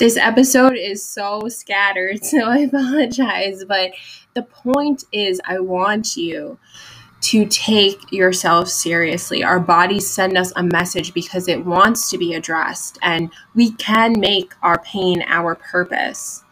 This 0.00 0.16
episode 0.16 0.78
is 0.78 1.06
so 1.06 1.46
scattered, 1.50 2.24
so 2.24 2.38
I 2.48 2.60
apologize. 2.60 3.66
But 3.66 3.90
the 4.32 4.42
point 4.42 5.04
is, 5.12 5.42
I 5.44 5.60
want 5.60 6.16
you 6.16 6.58
to 7.20 7.44
take 7.44 8.10
yourself 8.10 8.68
seriously. 8.70 9.44
Our 9.44 9.60
bodies 9.60 10.08
send 10.08 10.38
us 10.38 10.54
a 10.56 10.62
message 10.62 11.12
because 11.12 11.48
it 11.48 11.66
wants 11.66 12.08
to 12.10 12.16
be 12.16 12.32
addressed, 12.32 12.98
and 13.02 13.30
we 13.54 13.72
can 13.72 14.18
make 14.18 14.54
our 14.62 14.80
pain 14.80 15.22
our 15.26 15.54
purpose. 15.54 16.44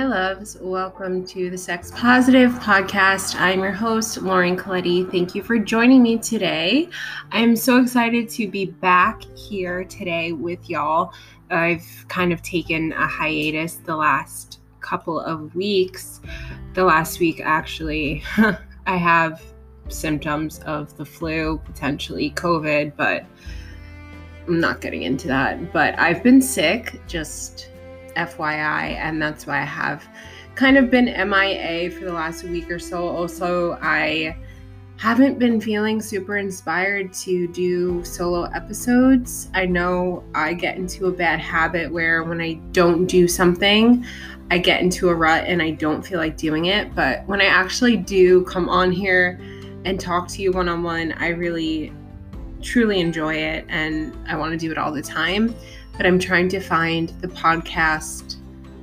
My 0.00 0.06
loves, 0.06 0.56
welcome 0.62 1.26
to 1.26 1.50
the 1.50 1.58
Sex 1.58 1.92
Positive 1.94 2.52
podcast. 2.52 3.38
I'm 3.38 3.60
your 3.60 3.70
host, 3.70 4.22
Lauren 4.22 4.56
Colletti. 4.56 5.10
Thank 5.10 5.34
you 5.34 5.42
for 5.42 5.58
joining 5.58 6.02
me 6.02 6.16
today. 6.16 6.88
I'm 7.32 7.54
so 7.54 7.82
excited 7.82 8.30
to 8.30 8.48
be 8.48 8.64
back 8.64 9.22
here 9.36 9.84
today 9.84 10.32
with 10.32 10.70
y'all. 10.70 11.12
I've 11.50 11.84
kind 12.08 12.32
of 12.32 12.40
taken 12.40 12.94
a 12.94 13.06
hiatus 13.06 13.74
the 13.74 13.94
last 13.94 14.60
couple 14.80 15.20
of 15.20 15.54
weeks. 15.54 16.22
The 16.72 16.84
last 16.84 17.20
week, 17.20 17.42
actually, 17.44 18.22
I 18.86 18.96
have 18.96 19.42
symptoms 19.88 20.60
of 20.60 20.96
the 20.96 21.04
flu, 21.04 21.60
potentially 21.66 22.30
COVID, 22.30 22.94
but 22.96 23.26
I'm 24.48 24.60
not 24.60 24.80
getting 24.80 25.02
into 25.02 25.28
that. 25.28 25.74
But 25.74 25.98
I've 25.98 26.22
been 26.22 26.40
sick, 26.40 26.98
just 27.06 27.70
FYI, 28.16 28.94
and 28.96 29.20
that's 29.20 29.46
why 29.46 29.60
I 29.60 29.64
have 29.64 30.06
kind 30.54 30.76
of 30.76 30.90
been 30.90 31.06
MIA 31.06 31.90
for 31.90 32.04
the 32.04 32.12
last 32.12 32.44
week 32.44 32.70
or 32.70 32.78
so. 32.78 33.08
Also, 33.08 33.78
I 33.80 34.36
haven't 35.00 35.38
been 35.38 35.58
feeling 35.58 36.02
super 36.02 36.36
inspired 36.36 37.10
to 37.14 37.48
do 37.48 38.04
solo 38.04 38.42
episodes. 38.50 39.48
I 39.54 39.64
know 39.64 40.22
I 40.34 40.52
get 40.52 40.76
into 40.76 41.06
a 41.06 41.10
bad 41.10 41.40
habit 41.40 41.90
where 41.90 42.22
when 42.24 42.40
I 42.40 42.54
don't 42.72 43.06
do 43.06 43.26
something, 43.26 44.04
I 44.50 44.58
get 44.58 44.82
into 44.82 45.08
a 45.08 45.14
rut 45.14 45.44
and 45.46 45.62
I 45.62 45.70
don't 45.70 46.02
feel 46.02 46.18
like 46.18 46.36
doing 46.36 46.66
it. 46.66 46.94
But 46.94 47.26
when 47.26 47.40
I 47.40 47.46
actually 47.46 47.96
do 47.96 48.44
come 48.44 48.68
on 48.68 48.92
here 48.92 49.40
and 49.86 49.98
talk 49.98 50.28
to 50.28 50.42
you 50.42 50.52
one 50.52 50.68
on 50.68 50.82
one, 50.82 51.12
I 51.12 51.28
really 51.28 51.94
truly 52.60 53.00
enjoy 53.00 53.36
it 53.36 53.64
and 53.68 54.14
I 54.28 54.36
want 54.36 54.52
to 54.52 54.58
do 54.58 54.70
it 54.70 54.76
all 54.76 54.92
the 54.92 55.00
time 55.00 55.54
but 55.96 56.06
I'm 56.06 56.18
trying 56.18 56.48
to 56.50 56.60
find 56.60 57.10
the 57.20 57.28
podcast 57.28 58.36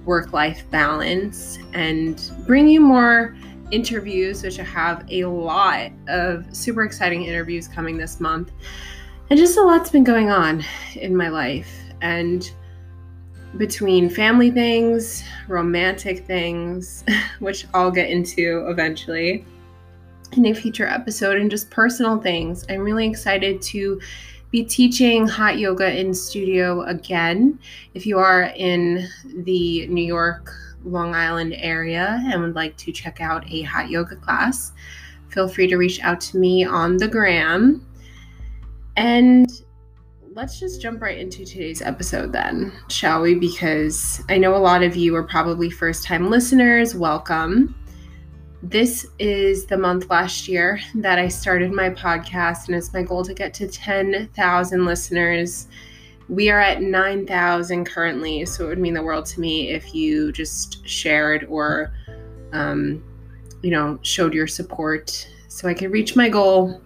work 0.05 0.33
life 0.33 0.63
balance 0.71 1.59
and 1.73 2.31
bring 2.45 2.67
you 2.67 2.79
more 2.79 3.35
interviews, 3.71 4.43
which 4.43 4.59
I 4.59 4.63
have 4.63 5.05
a 5.09 5.25
lot 5.25 5.91
of 6.07 6.45
super 6.55 6.83
exciting 6.83 7.23
interviews 7.23 7.67
coming 7.67 7.97
this 7.97 8.19
month. 8.19 8.51
And 9.29 9.37
just 9.37 9.57
a 9.57 9.61
lot's 9.61 9.89
been 9.89 10.05
going 10.05 10.31
on 10.31 10.63
in 10.95 11.15
my 11.15 11.27
life. 11.27 11.69
And 12.01 12.49
between 13.57 14.09
family 14.09 14.51
things, 14.51 15.23
romantic 15.47 16.25
things, 16.25 17.03
which 17.39 17.65
I'll 17.73 17.91
get 17.91 18.09
into 18.09 18.65
eventually 18.69 19.45
in 20.33 20.45
a 20.45 20.53
future 20.53 20.87
episode, 20.87 21.37
and 21.37 21.49
just 21.49 21.69
personal 21.69 22.19
things, 22.19 22.65
I'm 22.69 22.81
really 22.81 23.07
excited 23.07 23.61
to 23.63 23.99
be 24.51 24.63
teaching 24.63 25.27
hot 25.27 25.57
yoga 25.57 25.99
in 25.99 26.13
studio 26.13 26.81
again. 26.83 27.59
If 27.93 28.05
you 28.05 28.17
are 28.17 28.53
in 28.55 29.07
the 29.43 29.87
New 29.87 30.05
York, 30.05 30.53
Long 30.83 31.13
Island 31.13 31.53
area 31.57 32.21
and 32.27 32.41
would 32.41 32.55
like 32.55 32.77
to 32.77 32.91
check 32.91 33.19
out 33.19 33.43
a 33.51 33.63
hot 33.63 33.89
yoga 33.89 34.15
class, 34.15 34.71
feel 35.29 35.47
free 35.47 35.67
to 35.67 35.77
reach 35.77 36.01
out 36.01 36.21
to 36.21 36.37
me 36.37 36.63
on 36.63 36.97
the 36.97 37.07
gram. 37.07 37.85
And 38.95 39.51
let's 40.33 40.59
just 40.59 40.81
jump 40.81 41.01
right 41.01 41.17
into 41.17 41.45
today's 41.45 41.81
episode 41.81 42.31
then, 42.31 42.71
shall 42.87 43.21
we? 43.21 43.35
Because 43.35 44.23
I 44.29 44.37
know 44.37 44.55
a 44.55 44.57
lot 44.57 44.81
of 44.81 44.95
you 44.95 45.15
are 45.15 45.23
probably 45.23 45.69
first 45.69 46.03
time 46.03 46.29
listeners. 46.29 46.95
Welcome. 46.95 47.75
This 48.63 49.05
is 49.19 49.67
the 49.67 49.77
month 49.77 50.09
last 50.09 50.47
year 50.47 50.79
that 50.95 51.19
I 51.19 51.27
started 51.27 51.71
my 51.71 51.91
podcast, 51.91 52.67
and 52.67 52.75
it's 52.75 52.91
my 52.91 53.03
goal 53.03 53.23
to 53.23 53.33
get 53.35 53.53
to 53.55 53.67
10,000 53.67 54.85
listeners. 54.85 55.67
We 56.27 56.49
are 56.49 56.59
at 56.59 56.81
9,000 56.81 57.85
currently, 57.85 58.45
so 58.45 58.65
it 58.65 58.69
would 58.69 58.79
mean 58.79 58.95
the 58.95 59.03
world 59.03 59.27
to 59.27 59.39
me 59.39 59.69
if 59.69 59.93
you 59.93 60.31
just 60.31 60.85
shared 60.87 61.45
or, 61.49 61.93
um, 62.51 63.03
you 63.61 63.69
know, 63.69 63.99
showed 64.01 64.33
your 64.33 64.47
support 64.47 65.29
so 65.49 65.67
I 65.67 65.75
could 65.75 65.91
reach 65.91 66.15
my 66.15 66.27
goal. 66.27 66.81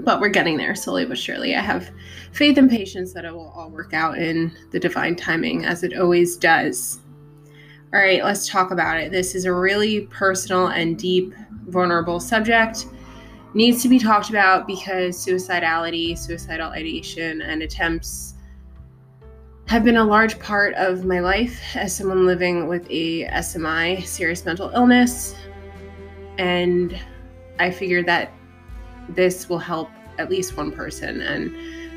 But 0.00 0.20
we're 0.20 0.28
getting 0.28 0.56
there 0.56 0.74
slowly 0.74 1.04
but 1.04 1.18
surely. 1.18 1.54
I 1.54 1.60
have 1.60 1.92
faith 2.32 2.58
and 2.58 2.68
patience 2.68 3.12
that 3.12 3.24
it 3.24 3.32
will 3.32 3.52
all 3.54 3.70
work 3.70 3.94
out 3.94 4.18
in 4.18 4.50
the 4.72 4.80
divine 4.80 5.14
timing, 5.14 5.64
as 5.64 5.84
it 5.84 5.96
always 5.96 6.36
does. 6.36 6.99
All 7.92 7.98
right, 7.98 8.22
let's 8.22 8.48
talk 8.48 8.70
about 8.70 9.00
it. 9.00 9.10
This 9.10 9.34
is 9.34 9.46
a 9.46 9.52
really 9.52 10.02
personal 10.02 10.68
and 10.68 10.96
deep, 10.96 11.34
vulnerable 11.66 12.20
subject. 12.20 12.86
Needs 13.52 13.82
to 13.82 13.88
be 13.88 13.98
talked 13.98 14.30
about 14.30 14.68
because 14.68 15.16
suicidality, 15.16 16.16
suicidal 16.16 16.70
ideation, 16.70 17.42
and 17.42 17.62
attempts 17.62 18.34
have 19.66 19.82
been 19.82 19.96
a 19.96 20.04
large 20.04 20.38
part 20.38 20.72
of 20.74 21.04
my 21.04 21.18
life 21.18 21.60
as 21.74 21.92
someone 21.96 22.26
living 22.26 22.68
with 22.68 22.86
a 22.90 23.24
SMI, 23.24 24.06
serious 24.06 24.44
mental 24.44 24.70
illness. 24.70 25.34
And 26.38 26.96
I 27.58 27.72
figured 27.72 28.06
that 28.06 28.32
this 29.08 29.48
will 29.48 29.58
help 29.58 29.90
at 30.18 30.30
least 30.30 30.56
one 30.56 30.70
person, 30.70 31.22
and 31.22 31.52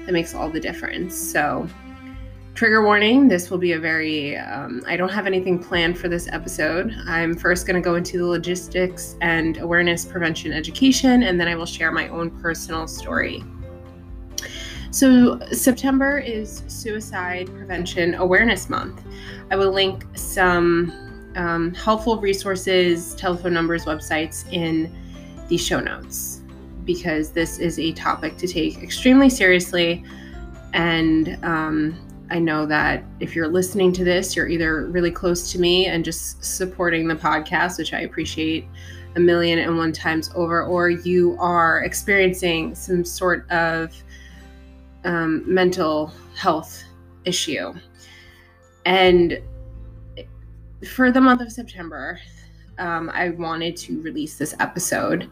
that 0.07 0.11
makes 0.11 0.33
all 0.33 0.49
the 0.49 0.59
difference. 0.59 1.15
So, 1.15 1.67
Trigger 2.55 2.83
warning 2.83 3.27
this 3.27 3.49
will 3.49 3.57
be 3.57 3.71
a 3.71 3.79
very, 3.79 4.37
um, 4.37 4.83
I 4.85 4.95
don't 4.95 5.09
have 5.09 5.25
anything 5.25 5.57
planned 5.57 5.97
for 5.97 6.07
this 6.07 6.27
episode. 6.31 6.93
I'm 7.07 7.35
first 7.35 7.65
going 7.65 7.81
to 7.81 7.81
go 7.81 7.95
into 7.95 8.19
the 8.19 8.27
logistics 8.27 9.15
and 9.21 9.57
awareness 9.57 10.05
prevention 10.05 10.53
education, 10.53 11.23
and 11.23 11.39
then 11.39 11.47
I 11.47 11.55
will 11.55 11.65
share 11.65 11.91
my 11.91 12.09
own 12.09 12.29
personal 12.41 12.87
story. 12.87 13.43
So, 14.91 15.39
September 15.51 16.19
is 16.19 16.61
Suicide 16.67 17.47
Prevention 17.47 18.13
Awareness 18.13 18.69
Month. 18.69 19.01
I 19.49 19.55
will 19.55 19.71
link 19.71 20.05
some 20.13 21.31
um, 21.35 21.73
helpful 21.73 22.19
resources, 22.21 23.15
telephone 23.15 23.55
numbers, 23.55 23.85
websites 23.85 24.45
in 24.53 24.95
the 25.47 25.57
show 25.57 25.79
notes 25.79 26.41
because 26.85 27.31
this 27.31 27.57
is 27.57 27.79
a 27.79 27.93
topic 27.93 28.37
to 28.37 28.47
take 28.47 28.83
extremely 28.83 29.29
seriously 29.31 30.03
and 30.73 31.39
um, 31.43 31.99
I 32.33 32.39
know 32.39 32.65
that 32.65 33.03
if 33.19 33.35
you're 33.35 33.47
listening 33.47 33.93
to 33.93 34.03
this, 34.03 34.35
you're 34.35 34.47
either 34.47 34.87
really 34.87 35.11
close 35.11 35.51
to 35.51 35.59
me 35.59 35.85
and 35.85 36.03
just 36.03 36.43
supporting 36.43 37.07
the 37.07 37.15
podcast, 37.15 37.77
which 37.77 37.93
I 37.93 37.99
appreciate 37.99 38.67
a 39.15 39.19
million 39.19 39.59
and 39.59 39.77
one 39.77 39.93
times 39.93 40.31
over, 40.33 40.63
or 40.63 40.89
you 40.89 41.37
are 41.39 41.83
experiencing 41.83 42.73
some 42.73 43.05
sort 43.05 43.47
of 43.51 43.93
um, 45.03 45.43
mental 45.45 46.11
health 46.35 46.83
issue. 47.23 47.71
And 48.87 49.39
for 50.89 51.11
the 51.11 51.21
month 51.21 51.41
of 51.41 51.51
September, 51.51 52.19
um, 52.79 53.11
I 53.13 53.29
wanted 53.29 53.77
to 53.77 54.01
release 54.01 54.39
this 54.39 54.55
episode. 54.59 55.29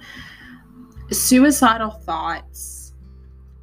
Suicidal 1.09 1.89
thoughts, 1.89 2.93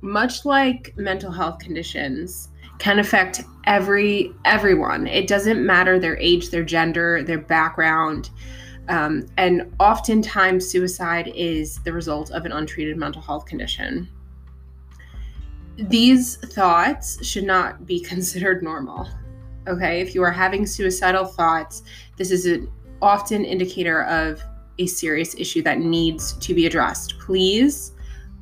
much 0.00 0.44
like 0.44 0.92
mental 0.96 1.30
health 1.30 1.60
conditions, 1.60 2.47
can 2.78 2.98
affect 2.98 3.42
every 3.64 4.32
everyone. 4.44 5.06
It 5.06 5.26
doesn't 5.26 5.64
matter 5.64 5.98
their 5.98 6.16
age, 6.18 6.50
their 6.50 6.64
gender, 6.64 7.22
their 7.22 7.38
background. 7.38 8.30
Um, 8.88 9.26
and 9.36 9.74
oftentimes, 9.78 10.66
suicide 10.66 11.30
is 11.34 11.78
the 11.82 11.92
result 11.92 12.30
of 12.30 12.46
an 12.46 12.52
untreated 12.52 12.96
mental 12.96 13.20
health 13.20 13.46
condition. 13.46 14.08
These 15.76 16.36
thoughts 16.36 17.24
should 17.24 17.44
not 17.44 17.86
be 17.86 18.00
considered 18.12 18.62
normal. 18.62 19.08
Okay, 19.66 20.00
if 20.00 20.14
you 20.14 20.22
are 20.22 20.30
having 20.30 20.64
suicidal 20.64 21.26
thoughts, 21.26 21.82
this 22.16 22.30
is 22.30 22.46
an 22.46 22.70
often 23.02 23.44
indicator 23.44 24.04
of 24.04 24.42
a 24.78 24.86
serious 24.86 25.34
issue 25.34 25.60
that 25.62 25.80
needs 25.80 26.32
to 26.34 26.54
be 26.54 26.64
addressed. 26.64 27.18
Please, 27.18 27.92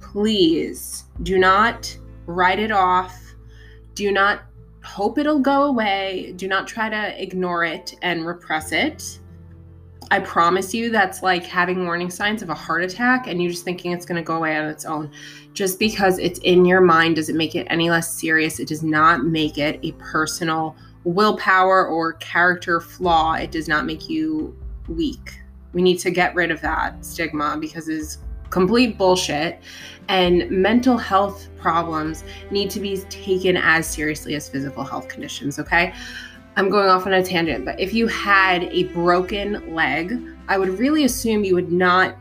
please 0.00 1.05
do 1.23 1.39
not 1.39 1.97
write 2.27 2.61
it 2.61 2.71
off 2.71 3.25
do 3.96 4.12
not 4.12 4.43
hope 4.84 5.19
it'll 5.19 5.40
go 5.40 5.64
away. 5.64 6.32
Do 6.37 6.46
not 6.46 6.69
try 6.69 6.88
to 6.88 7.20
ignore 7.20 7.64
it 7.64 7.96
and 8.02 8.25
repress 8.25 8.70
it. 8.70 9.19
I 10.12 10.20
promise 10.20 10.72
you 10.72 10.90
that's 10.90 11.22
like 11.25 11.44
having 11.44 11.84
warning 11.84 12.10
signs 12.10 12.40
of 12.40 12.50
a 12.50 12.54
heart 12.54 12.84
attack 12.84 13.26
and 13.26 13.43
you're 13.43 13.50
just 13.50 13.64
thinking 13.64 13.90
it's 13.90 14.06
going 14.06 14.22
to 14.22 14.25
go 14.25 14.37
away 14.37 14.56
on 14.56 14.66
its 14.66 14.84
own. 14.84 15.10
Just 15.52 15.81
because 15.81 16.20
it's 16.20 16.38
in 16.40 16.64
your 16.64 16.81
mind 16.81 17.16
doesn't 17.16 17.37
make 17.37 17.56
it 17.56 17.66
any 17.69 17.90
less 17.90 18.12
serious. 18.12 18.60
It 18.60 18.69
does 18.69 18.84
not 18.84 19.25
make 19.25 19.58
it 19.58 19.81
a 19.82 19.90
personal 19.93 20.76
willpower 21.02 21.87
or 21.87 22.12
character 22.14 22.81
flaw. 22.81 23.34
It 23.34 23.50
does 23.50 23.66
not 23.66 23.87
make 23.87 24.08
you 24.08 24.56
weak. 24.88 25.40
We 25.72 25.82
need 25.82 25.98
to 25.98 26.10
get 26.10 26.34
rid 26.37 26.52
of 26.52 26.60
that 26.60 27.04
stigma 27.04 27.56
because 27.60 27.88
it 27.88 27.96
is 27.96 28.19
complete 28.50 28.98
bullshit. 28.98 29.60
And 30.08 30.48
mental 30.50 30.96
health 30.96 31.48
problems 31.58 32.22
need 32.50 32.70
to 32.70 32.81
be 32.81 32.98
taken 33.08 33.56
as 33.56 33.88
seriously 33.88 34.37
as 34.37 34.48
physical 34.48 34.84
health 34.84 35.08
conditions, 35.08 35.58
okay? 35.58 35.93
I'm 36.56 36.70
going 36.70 36.88
off 36.88 37.06
on 37.06 37.12
a 37.12 37.22
tangent, 37.22 37.64
but 37.64 37.78
if 37.81 37.93
you 37.93 38.06
had 38.06 38.64
a 38.64 38.84
broken 38.84 39.75
leg, 39.75 40.22
I 40.48 40.58
would 40.58 40.78
really 40.78 41.04
assume 41.04 41.44
you 41.44 41.54
would 41.54 41.72
not 41.72 42.16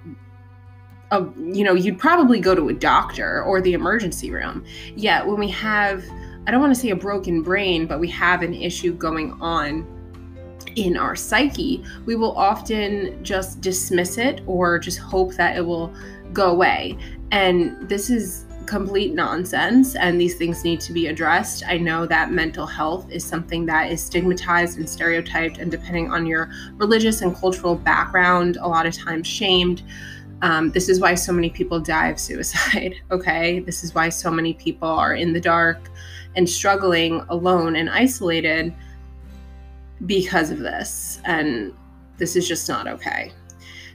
uh, 1.12 1.24
you 1.38 1.64
know, 1.64 1.76
you'd 1.76 2.00
probably 2.00 2.40
go 2.40 2.56
to 2.56 2.70
a 2.70 2.74
doctor 2.74 3.44
or 3.44 3.62
the 3.62 3.74
emergency 3.74 4.32
room. 4.32 4.66
Yet 4.96 5.26
when 5.26 5.38
we 5.38 5.50
have 5.50 6.04
I 6.48 6.52
don't 6.52 6.62
want 6.62 6.76
to 6.76 6.80
say 6.80 6.90
a 6.90 6.96
broken 6.96 7.42
brain, 7.42 7.88
but 7.88 8.00
we 8.00 8.08
have 8.10 8.44
an 8.44 8.54
issue 8.54 8.94
going 8.94 9.32
on 9.42 9.88
in 10.76 10.98
our 10.98 11.16
psyche, 11.16 11.84
we 12.06 12.16
will 12.16 12.38
often 12.38 13.24
just 13.24 13.62
dismiss 13.62 14.18
it 14.18 14.42
or 14.46 14.78
just 14.78 15.00
hope 15.00 15.34
that 15.36 15.58
it 15.58 15.62
will 15.62 15.94
go 16.34 16.52
away. 16.52 16.98
And 17.32 17.90
this 17.90 18.10
is 18.10 18.46
complete 18.66 19.14
nonsense, 19.14 19.96
and 19.96 20.20
these 20.20 20.36
things 20.36 20.64
need 20.64 20.80
to 20.82 20.94
be 20.94 21.08
addressed. 21.08 21.64
I 21.68 21.78
know 21.78 22.06
that 22.08 22.32
mental 22.32 22.66
health 22.66 23.12
is 23.12 23.24
something 23.24 23.66
that 23.68 23.92
is 23.92 24.02
stigmatized 24.02 24.78
and 24.78 24.90
stereotyped, 24.90 25.58
and 25.58 25.70
depending 25.70 26.12
on 26.12 26.26
your 26.26 26.52
religious 26.78 27.22
and 27.22 27.36
cultural 27.36 27.76
background, 27.76 28.58
a 28.58 28.68
lot 28.68 28.86
of 28.86 28.94
times 28.94 29.28
shamed. 29.28 29.84
Um, 30.42 30.72
this 30.72 30.90
is 30.90 31.00
why 31.00 31.16
so 31.16 31.32
many 31.32 31.50
people 31.50 31.80
die 31.80 32.10
of 32.10 32.20
suicide, 32.20 32.96
okay? 33.12 33.60
This 33.60 33.84
is 33.84 33.96
why 33.96 34.10
so 34.10 34.30
many 34.30 34.54
people 34.54 34.90
are 34.90 35.16
in 35.16 35.34
the 35.34 35.42
dark 35.42 35.90
and 36.36 36.50
struggling 36.50 37.22
alone 37.30 37.76
and 37.76 37.90
isolated 37.90 38.74
because 40.06 40.52
of 40.52 40.60
this. 40.60 41.22
And 41.24 41.74
this 42.18 42.36
is 42.36 42.48
just 42.48 42.68
not 42.68 42.88
okay. 42.88 43.32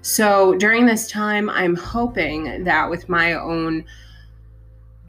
So 0.02 0.55
during 0.55 0.87
this 0.87 1.11
time, 1.11 1.50
I'm 1.50 1.76
hoping 1.76 2.64
that 2.64 2.88
with 2.88 3.08
my 3.08 3.35
own 3.35 3.85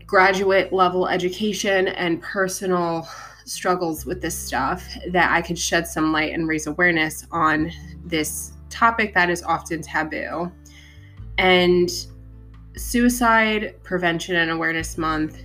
graduate 0.05 0.73
level 0.73 1.07
education 1.07 1.87
and 1.87 2.21
personal 2.21 3.07
struggles 3.45 4.05
with 4.05 4.21
this 4.21 4.37
stuff, 4.37 4.85
that 5.11 5.31
I 5.31 5.41
could 5.41 5.57
shed 5.57 5.87
some 5.87 6.11
light 6.11 6.33
and 6.33 6.47
raise 6.47 6.67
awareness 6.67 7.25
on 7.31 7.71
this 8.03 8.51
topic 8.69 9.13
that 9.13 9.29
is 9.29 9.43
often 9.43 9.81
taboo. 9.81 10.51
And 11.37 11.89
Suicide 12.75 13.75
Prevention 13.83 14.35
and 14.35 14.51
Awareness 14.51 14.97
Month 14.97 15.43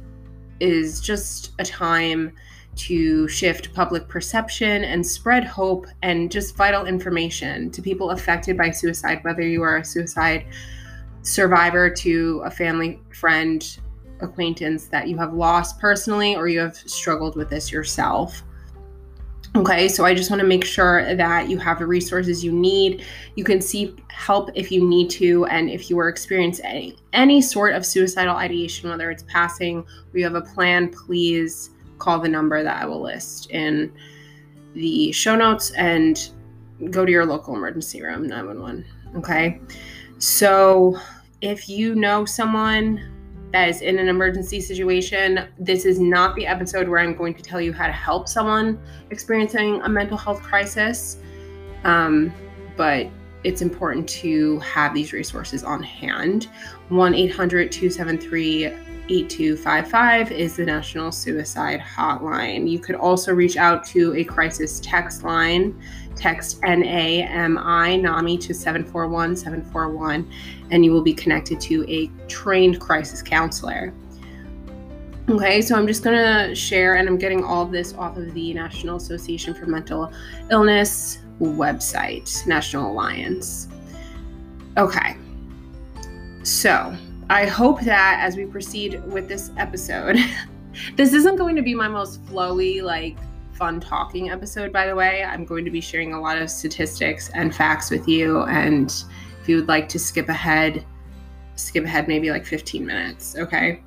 is 0.61 1.01
just 1.01 1.53
a 1.59 1.65
time 1.65 2.33
to 2.76 3.26
shift 3.28 3.73
public 3.75 4.06
perception 4.08 4.84
and 4.84 5.05
spread 5.05 5.44
hope 5.44 5.87
and 6.02 6.31
just 6.31 6.56
vital 6.56 6.87
information 6.87 7.70
to 7.70 7.82
people 7.82 8.11
affected 8.11 8.56
by 8.56 8.70
suicide, 8.70 9.23
whether 9.25 9.43
you 9.43 9.62
are 9.62 9.78
a 9.78 9.84
suicide 9.84 10.46
survivor 11.23 11.90
to 11.90 12.43
a 12.44 12.50
family, 12.50 13.00
friend, 13.12 13.78
acquaintance 14.20 14.87
that 14.87 15.08
you 15.08 15.17
have 15.17 15.34
lost 15.34 15.78
personally 15.78 16.37
or 16.37 16.49
you 16.49 16.61
have 16.61 16.76
struggled 16.76 17.37
with 17.37 17.50
this 17.50 17.73
yourself. 17.73 18.43
Okay, 19.55 19.88
so 19.88 20.05
I 20.05 20.14
just 20.14 20.28
want 20.31 20.40
to 20.40 20.46
make 20.46 20.64
sure 20.64 21.14
that 21.14 21.49
you 21.49 21.56
have 21.58 21.78
the 21.78 21.87
resources 21.87 22.44
you 22.44 22.52
need. 22.52 23.05
You 23.37 23.44
can 23.44 23.62
seek 23.62 23.99
help 24.11 24.50
if 24.55 24.70
you 24.70 24.87
need 24.87 25.08
to, 25.11 25.46
and 25.46 25.70
if 25.70 25.88
you 25.88 25.99
are 25.99 26.08
experiencing 26.08 26.67
any, 26.67 26.96
any 27.14 27.40
sort 27.40 27.73
of 27.75 27.87
suicidal 27.87 28.37
ideation, 28.37 28.90
whether 28.90 29.11
it's 29.11 29.23
passing 29.23 29.78
or 29.78 30.19
you 30.19 30.25
have 30.25 30.34
a 30.34 30.43
plan, 30.43 30.90
please 30.90 31.70
call 31.99 32.21
the 32.21 32.29
number 32.29 32.63
that 32.63 32.83
I 32.83 32.87
will 32.87 33.01
list 33.01 33.51
in 33.51 33.93
the 34.75 35.13
show 35.13 35.37
notes 35.37 35.71
and 35.73 36.31
go 36.91 37.05
to 37.05 37.11
your 37.11 37.25
local 37.25 37.55
emergency 37.55 38.03
room, 38.03 38.27
911. 38.27 38.85
Okay, 39.17 39.61
so 40.19 40.99
if 41.41 41.69
you 41.69 41.95
know 41.95 42.25
someone 42.25 43.13
that 43.53 43.69
is 43.69 43.81
in 43.81 43.99
an 43.99 44.09
emergency 44.09 44.61
situation, 44.61 45.49
this 45.59 45.85
is 45.85 45.99
not 45.99 46.35
the 46.37 46.47
episode 46.47 46.89
where 46.89 47.01
I'm 47.01 47.15
going 47.15 47.35
to 47.35 47.43
tell 47.43 47.61
you 47.61 47.73
how 47.73 47.87
to 47.87 47.93
help 47.93 48.29
someone 48.29 48.79
experiencing 49.11 49.81
a 49.83 49.89
mental 49.89 50.17
health 50.17 50.43
crisis. 50.43 51.19
Um, 51.85 52.33
but 52.77 53.07
it's 53.45 53.63
important 53.63 54.09
to 54.09 54.59
have 54.59 54.93
these 54.93 55.13
resources 55.13 55.63
on 55.63 55.83
hand. 55.83 56.49
1 56.89 57.15
800 57.15 57.71
273 57.71 58.73
8255 59.08 60.32
is 60.32 60.56
the 60.56 60.64
National 60.64 61.12
Suicide 61.12 61.81
Hotline. 61.81 62.69
You 62.69 62.79
could 62.79 62.97
also 62.97 63.32
reach 63.32 63.56
out 63.56 63.85
to 63.87 64.14
a 64.14 64.25
crisis 64.25 64.81
text 64.81 65.23
line. 65.23 65.81
Text 66.17 66.62
NAMI 66.62 67.99
NAMI 67.99 68.38
to 68.38 68.55
741 68.55 69.37
741, 69.37 70.31
and 70.70 70.85
you 70.85 70.91
will 70.91 71.03
be 71.03 71.12
connected 71.12 71.61
to 71.61 71.85
a 71.88 72.11
trained 72.26 72.81
crisis 72.81 73.23
counselor. 73.23 73.93
Okay, 75.29 75.61
so 75.61 75.75
I'm 75.75 75.87
just 75.87 76.02
gonna 76.02 76.55
share, 76.55 76.94
and 76.94 77.06
I'm 77.09 77.19
getting 77.19 77.44
all 77.44 77.62
of 77.62 77.70
this 77.70 77.93
off 77.94 78.17
of 78.17 78.32
the 78.32 78.55
National 78.55 78.97
Association 78.97 79.52
for 79.52 79.67
Mental 79.67 80.11
Illness 80.50 81.19
website, 81.41 82.47
National 82.47 82.91
Alliance. 82.93 83.69
Okay, 84.79 85.17
so 86.44 86.97
I 87.28 87.46
hope 87.46 87.81
that 87.81 88.20
as 88.20 88.37
we 88.37 88.46
proceed 88.46 89.02
with 89.06 89.26
this 89.26 89.50
episode, 89.56 90.17
this 90.96 91.12
isn't 91.12 91.37
going 91.37 91.56
to 91.56 91.62
be 91.62 91.75
my 91.75 91.88
most 91.88 92.25
flowy, 92.26 92.82
like 92.82 93.17
fun 93.52 93.81
talking 93.81 94.31
episode, 94.31 94.73
by 94.73 94.87
the 94.87 94.94
way. 94.94 95.25
I'm 95.25 95.44
going 95.44 95.64
to 95.64 95.70
be 95.70 95.81
sharing 95.81 96.12
a 96.12 96.20
lot 96.20 96.38
of 96.38 96.49
statistics 96.50 97.31
and 97.34 97.52
facts 97.52 97.90
with 97.90 98.06
you. 98.06 98.43
And 98.43 98.94
if 99.43 99.49
you 99.49 99.56
would 99.56 99.67
like 99.67 99.88
to 99.88 99.99
skip 99.99 100.28
ahead, 100.28 100.84
skip 101.56 101.84
ahead 101.84 102.06
maybe 102.06 102.31
like 102.31 102.46
15 102.46 102.87
minutes, 102.87 103.34
okay? 103.37 103.82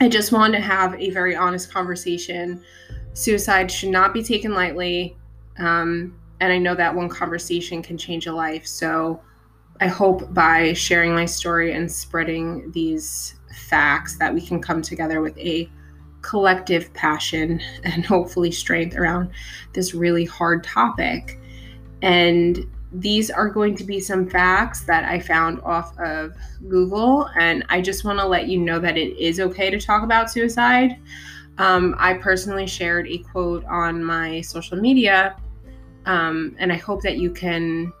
I 0.00 0.08
just 0.08 0.30
want 0.30 0.54
to 0.54 0.60
have 0.60 0.94
a 0.94 1.10
very 1.10 1.34
honest 1.34 1.72
conversation. 1.72 2.62
Suicide 3.14 3.70
should 3.70 3.90
not 3.90 4.14
be 4.14 4.22
taken 4.22 4.54
lightly. 4.54 5.16
Um, 5.58 6.20
and 6.40 6.52
I 6.52 6.58
know 6.58 6.74
that 6.76 6.94
one 6.94 7.08
conversation 7.08 7.82
can 7.82 7.98
change 7.98 8.26
a 8.26 8.32
life. 8.32 8.66
So, 8.66 9.20
I 9.84 9.88
hope 9.88 10.32
by 10.32 10.72
sharing 10.72 11.12
my 11.14 11.26
story 11.26 11.74
and 11.74 11.92
spreading 11.92 12.72
these 12.72 13.34
facts 13.68 14.16
that 14.16 14.32
we 14.32 14.40
can 14.40 14.58
come 14.58 14.80
together 14.80 15.20
with 15.20 15.36
a 15.36 15.68
collective 16.22 16.90
passion 16.94 17.60
and 17.84 18.06
hopefully 18.06 18.50
strength 18.50 18.96
around 18.96 19.30
this 19.74 19.92
really 19.92 20.24
hard 20.24 20.64
topic. 20.64 21.38
And 22.00 22.66
these 22.92 23.30
are 23.30 23.50
going 23.50 23.76
to 23.76 23.84
be 23.84 24.00
some 24.00 24.26
facts 24.26 24.84
that 24.84 25.04
I 25.04 25.20
found 25.20 25.60
off 25.60 25.92
of 25.98 26.32
Google. 26.66 27.28
And 27.38 27.62
I 27.68 27.82
just 27.82 28.06
want 28.06 28.18
to 28.20 28.26
let 28.26 28.48
you 28.48 28.60
know 28.60 28.78
that 28.78 28.96
it 28.96 29.18
is 29.18 29.38
okay 29.38 29.68
to 29.68 29.78
talk 29.78 30.02
about 30.02 30.30
suicide. 30.30 30.96
Um, 31.58 31.94
I 31.98 32.14
personally 32.14 32.66
shared 32.66 33.06
a 33.06 33.18
quote 33.18 33.66
on 33.66 34.02
my 34.02 34.40
social 34.40 34.78
media, 34.78 35.36
um, 36.06 36.56
and 36.58 36.72
I 36.72 36.76
hope 36.76 37.02
that 37.02 37.18
you 37.18 37.30
can 37.30 37.92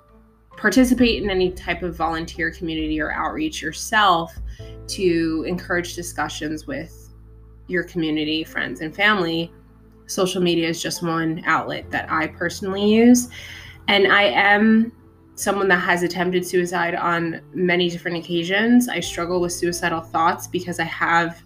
participate 0.56 1.22
in 1.22 1.30
any 1.30 1.50
type 1.50 1.82
of 1.82 1.96
volunteer 1.96 2.50
community 2.50 3.00
or 3.00 3.12
outreach 3.12 3.62
yourself 3.62 4.36
to 4.88 5.44
encourage 5.46 5.94
discussions 5.94 6.66
with 6.66 7.12
your 7.66 7.84
community, 7.84 8.44
friends, 8.44 8.80
and 8.80 8.94
family. 8.94 9.52
Social 10.06 10.42
media 10.42 10.68
is 10.68 10.82
just 10.82 11.02
one 11.02 11.42
outlet 11.46 11.90
that 11.90 12.10
I 12.10 12.26
personally 12.28 12.84
use. 12.84 13.28
And 13.88 14.12
I 14.12 14.24
am 14.24 14.92
someone 15.34 15.68
that 15.68 15.80
has 15.80 16.02
attempted 16.02 16.46
suicide 16.46 16.94
on 16.94 17.40
many 17.52 17.88
different 17.90 18.16
occasions. 18.16 18.88
I 18.88 19.00
struggle 19.00 19.40
with 19.40 19.52
suicidal 19.52 20.00
thoughts 20.00 20.46
because 20.46 20.78
I 20.78 20.84
have 20.84 21.42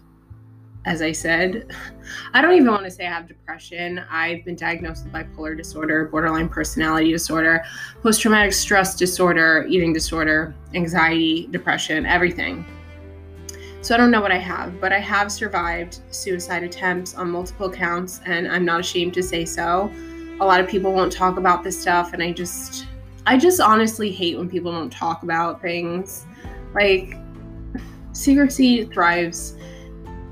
as 0.85 1.01
I 1.01 1.11
said, 1.11 1.71
I 2.33 2.41
don't 2.41 2.53
even 2.53 2.67
want 2.67 2.83
to 2.83 2.91
say 2.91 3.05
I 3.05 3.11
have 3.11 3.27
depression. 3.27 4.03
I've 4.09 4.43
been 4.45 4.55
diagnosed 4.55 5.05
with 5.05 5.13
bipolar 5.13 5.55
disorder, 5.55 6.05
borderline 6.05 6.49
personality 6.49 7.11
disorder, 7.11 7.63
post 8.01 8.21
traumatic 8.21 8.53
stress 8.53 8.95
disorder, 8.95 9.65
eating 9.69 9.93
disorder, 9.93 10.55
anxiety, 10.73 11.47
depression, 11.51 12.05
everything. 12.05 12.65
So 13.81 13.95
I 13.95 13.97
don't 13.97 14.11
know 14.11 14.19
what 14.21 14.31
I 14.31 14.37
have, 14.37 14.81
but 14.81 14.91
I 14.91 14.99
have 14.99 15.31
survived 15.31 15.99
suicide 16.11 16.63
attempts 16.63 17.15
on 17.15 17.31
multiple 17.31 17.71
counts, 17.71 18.19
and 18.25 18.47
I'm 18.47 18.65
not 18.65 18.81
ashamed 18.81 19.13
to 19.13 19.23
say 19.23 19.45
so. 19.45 19.91
A 20.41 20.45
lot 20.45 20.59
of 20.59 20.67
people 20.67 20.93
won't 20.93 21.11
talk 21.11 21.37
about 21.37 21.63
this 21.63 21.79
stuff, 21.79 22.13
and 22.13 22.21
I 22.21 22.33
just, 22.33 22.87
I 23.25 23.37
just 23.37 23.61
honestly 23.61 24.11
hate 24.11 24.37
when 24.37 24.49
people 24.49 24.71
don't 24.71 24.91
talk 24.91 25.23
about 25.23 25.61
things. 25.61 26.25
Like, 26.73 27.15
secrecy 28.11 28.85
thrives 28.85 29.55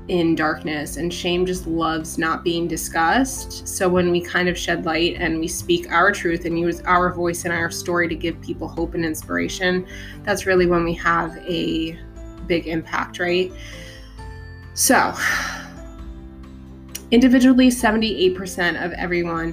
in 0.08 0.34
darkness 0.34 0.96
and 0.96 1.12
shame 1.12 1.44
just 1.44 1.66
loves 1.66 2.16
not 2.16 2.42
being 2.42 2.66
discussed. 2.66 3.68
So 3.68 3.88
when 3.88 4.10
we 4.10 4.20
kind 4.22 4.48
of 4.48 4.56
shed 4.56 4.86
light 4.86 5.16
and 5.18 5.38
we 5.38 5.46
speak 5.46 5.92
our 5.92 6.10
truth 6.10 6.46
and 6.46 6.58
use 6.58 6.80
our 6.82 7.12
voice 7.12 7.44
and 7.44 7.52
our 7.52 7.70
story 7.70 8.08
to 8.08 8.14
give 8.14 8.40
people 8.40 8.68
hope 8.68 8.94
and 8.94 9.04
inspiration 9.04 9.86
that's 10.22 10.46
really 10.46 10.66
when 10.66 10.82
we 10.82 10.94
have 10.94 11.36
a 11.38 11.98
big 12.46 12.66
impact 12.66 13.18
right? 13.18 13.52
So 14.72 15.14
individually 17.10 17.68
78% 17.68 18.82
of 18.82 18.92
everyone 18.92 19.52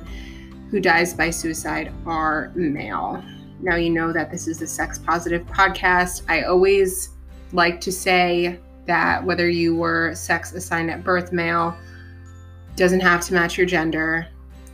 who 0.72 0.80
dies 0.80 1.14
by 1.14 1.30
suicide 1.30 1.92
are 2.06 2.52
male. 2.56 3.24
Now 3.60 3.76
you 3.76 3.90
know 3.90 4.14
that 4.14 4.32
this 4.32 4.48
is 4.48 4.62
a 4.62 4.68
sex 4.68 4.98
positive 5.00 5.46
podcast. 5.48 6.24
I 6.30 6.44
always 6.44 7.10
like 7.52 7.80
to 7.82 7.92
say 7.92 8.60
that 8.86 9.24
whether 9.24 9.50
you 9.50 9.75
were 9.75 10.13
sex 10.15 10.54
assigned 10.54 10.92
at 10.92 11.04
birth 11.04 11.32
male 11.32 11.75
doesn't 12.75 13.00
have 13.00 13.22
to 13.22 13.34
match 13.34 13.58
your 13.58 13.65
gender. 13.65 14.27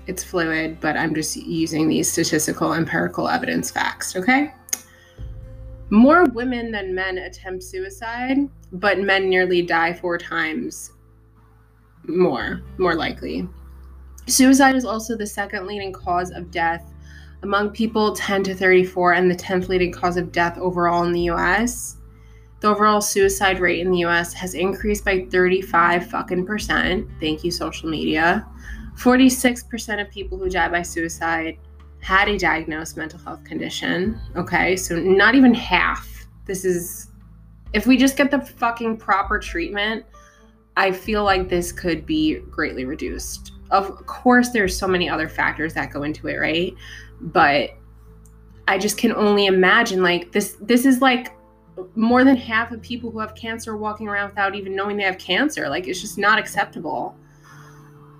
It's 0.07 0.23
fluid, 0.23 0.79
but 0.79 0.97
I'm 0.97 1.13
just 1.13 1.35
using 1.35 1.87
these 1.87 2.11
statistical 2.11 2.73
empirical 2.73 3.27
evidence 3.27 3.69
facts, 3.71 4.15
okay? 4.15 4.53
More 5.89 6.25
women 6.25 6.71
than 6.71 6.95
men 6.95 7.17
attempt 7.19 7.63
suicide, 7.63 8.37
but 8.71 8.99
men 8.99 9.29
nearly 9.29 9.61
die 9.61 9.93
four 9.93 10.17
times 10.17 10.91
more, 12.07 12.61
more 12.77 12.95
likely. 12.95 13.47
Suicide 14.27 14.75
is 14.75 14.85
also 14.85 15.15
the 15.15 15.27
second 15.27 15.67
leading 15.67 15.91
cause 15.91 16.31
of 16.31 16.51
death 16.51 16.91
among 17.43 17.71
people 17.71 18.13
10 18.13 18.43
to 18.43 18.55
34 18.55 19.13
and 19.13 19.29
the 19.29 19.35
10th 19.35 19.67
leading 19.67 19.91
cause 19.91 20.17
of 20.17 20.31
death 20.31 20.57
overall 20.57 21.03
in 21.03 21.11
the 21.11 21.29
US. 21.31 21.97
The 22.61 22.67
overall 22.67 23.01
suicide 23.01 23.59
rate 23.59 23.79
in 23.79 23.91
the 23.91 24.05
US 24.05 24.33
has 24.33 24.53
increased 24.53 25.03
by 25.03 25.25
35 25.31 26.09
fucking 26.09 26.45
percent. 26.45 27.09
Thank 27.19 27.43
you, 27.43 27.49
social 27.51 27.89
media. 27.89 28.47
46% 28.97 29.99
of 29.99 30.09
people 30.11 30.37
who 30.37 30.47
die 30.47 30.69
by 30.69 30.83
suicide 30.83 31.57
had 32.01 32.29
a 32.29 32.37
diagnosed 32.37 32.97
mental 32.97 33.19
health 33.19 33.43
condition. 33.43 34.19
Okay, 34.35 34.75
so 34.75 34.99
not 34.99 35.33
even 35.33 35.55
half. 35.55 36.27
This 36.45 36.63
is, 36.63 37.09
if 37.73 37.87
we 37.87 37.97
just 37.97 38.15
get 38.15 38.29
the 38.29 38.41
fucking 38.41 38.97
proper 38.97 39.39
treatment, 39.39 40.05
I 40.77 40.91
feel 40.91 41.23
like 41.23 41.49
this 41.49 41.71
could 41.71 42.05
be 42.05 42.39
greatly 42.41 42.85
reduced. 42.85 43.53
Of 43.71 44.05
course, 44.05 44.49
there's 44.49 44.77
so 44.77 44.87
many 44.87 45.09
other 45.09 45.27
factors 45.27 45.73
that 45.73 45.91
go 45.91 46.03
into 46.03 46.27
it, 46.27 46.37
right? 46.37 46.75
But 47.21 47.71
I 48.67 48.77
just 48.77 48.97
can 48.97 49.13
only 49.13 49.47
imagine 49.47 50.03
like 50.03 50.31
this 50.31 50.57
this 50.61 50.85
is 50.85 51.01
like 51.01 51.33
more 51.95 52.23
than 52.23 52.35
half 52.35 52.71
of 52.71 52.81
people 52.81 53.11
who 53.11 53.19
have 53.19 53.35
cancer 53.35 53.77
walking 53.77 54.07
around 54.07 54.29
without 54.29 54.55
even 54.55 54.75
knowing 54.75 54.97
they 54.97 55.03
have 55.03 55.17
cancer. 55.17 55.69
Like 55.69 55.87
it's 55.87 56.01
just 56.01 56.17
not 56.17 56.39
acceptable. 56.39 57.15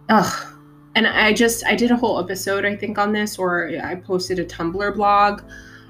Ugh. 0.10 0.58
And 0.96 1.08
I 1.08 1.34
just 1.34 1.65
I 1.65 1.75
did 1.75 1.91
a 1.91 1.96
whole 1.96 2.20
episode 2.20 2.65
I 2.65 2.75
think 2.75 2.98
on 2.98 3.13
this 3.13 3.38
or 3.38 3.72
I 3.81 3.96
posted 3.96 4.39
a 4.39 4.46
Tumblr 4.46 4.96
blog 4.96 5.43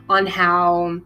on 0.10 0.27
how 0.27 1.00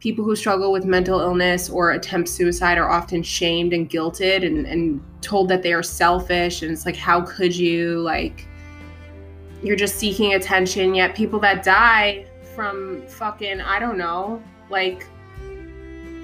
people 0.00 0.24
who 0.24 0.34
struggle 0.34 0.72
with 0.72 0.84
mental 0.84 1.20
illness 1.20 1.68
or 1.68 1.92
attempt 1.92 2.28
suicide 2.28 2.78
are 2.78 2.90
often 2.90 3.22
shamed 3.22 3.72
and 3.72 3.90
guilted 3.90 4.44
and, 4.46 4.66
and 4.66 5.02
told 5.20 5.48
that 5.48 5.62
they 5.62 5.72
are 5.72 5.82
selfish 5.82 6.62
and 6.62 6.72
it's 6.72 6.86
like 6.86 6.96
how 6.96 7.20
could 7.20 7.54
you 7.54 8.00
like 8.00 8.46
you're 9.62 9.76
just 9.76 9.96
seeking 9.96 10.34
attention 10.34 10.94
yet 10.94 11.14
people 11.14 11.38
that 11.38 11.62
die 11.62 12.24
from 12.54 13.02
fucking 13.06 13.60
i 13.60 13.78
don't 13.78 13.98
know 13.98 14.42
like 14.70 15.06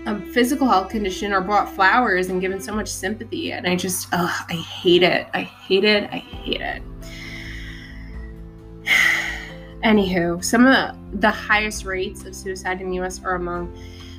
a 0.06 0.20
physical 0.32 0.66
health 0.66 0.88
condition 0.88 1.32
or 1.32 1.40
brought 1.40 1.68
flowers 1.68 2.28
and 2.28 2.40
given 2.40 2.60
so 2.60 2.74
much 2.74 2.88
sympathy 2.88 3.52
and 3.52 3.66
i 3.66 3.74
just 3.76 4.08
i 4.12 4.64
hate 4.80 5.02
it 5.02 5.26
i 5.34 5.42
hate 5.42 5.84
it 5.84 6.04
i 6.12 6.18
hate 6.18 6.60
it 6.60 6.82
Anywho, 9.84 10.42
some 10.44 10.66
of 10.66 10.72
the, 10.72 11.18
the 11.18 11.30
highest 11.30 11.84
rates 11.84 12.24
of 12.24 12.34
suicide 12.34 12.80
in 12.80 12.90
the 12.90 12.98
US 13.00 13.22
are 13.22 13.36
among 13.36 13.72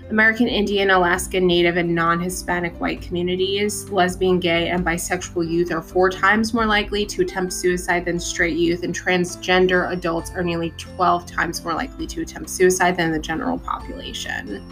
American 0.10 0.48
Indian, 0.48 0.92
Alaska 0.92 1.42
Native, 1.42 1.76
and 1.76 1.94
non 1.94 2.22
Hispanic 2.22 2.80
white 2.80 3.02
communities. 3.02 3.90
Lesbian, 3.90 4.40
gay, 4.40 4.70
and 4.70 4.86
bisexual 4.86 5.50
youth 5.50 5.72
are 5.72 5.82
four 5.82 6.10
times 6.10 6.54
more 6.54 6.66
likely 6.66 7.06
to 7.08 7.22
attempt 7.22 7.52
suicide 7.52 8.06
than 8.06 8.18
straight 8.18 8.56
youth, 8.56 8.84
and 8.84 8.98
transgender 8.98 9.92
adults 9.92 10.32
are 10.32 10.44
nearly 10.44 10.70
12 10.78 11.26
times 11.26 11.62
more 11.66 11.74
likely 11.74 12.08
to 12.08 12.22
attempt 12.22 12.50
suicide 12.50 12.96
than 12.96 13.12
the 13.12 13.20
general 13.20 13.60
population. 13.60 14.64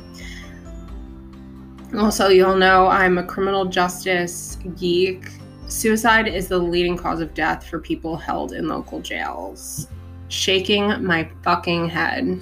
Also, 1.97 2.27
you'll 2.27 2.57
know 2.57 2.87
I'm 2.87 3.17
a 3.17 3.23
criminal 3.23 3.65
justice 3.65 4.57
geek. 4.75 5.29
Suicide 5.67 6.27
is 6.27 6.47
the 6.47 6.57
leading 6.57 6.97
cause 6.97 7.21
of 7.21 7.33
death 7.33 7.65
for 7.67 7.79
people 7.79 8.17
held 8.17 8.51
in 8.51 8.67
local 8.67 8.99
jails 8.99 9.87
shaking 10.27 11.03
my 11.03 11.29
fucking 11.43 11.89
head. 11.89 12.39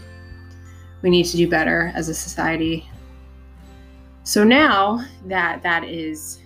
We 1.02 1.10
need 1.10 1.26
to 1.26 1.38
do 1.38 1.50
better 1.50 1.92
as 1.96 2.10
a 2.10 2.14
society. 2.14 2.90
So 4.24 4.44
now 4.44 5.06
that 5.26 5.62
that 5.64 5.84
is 5.84 6.40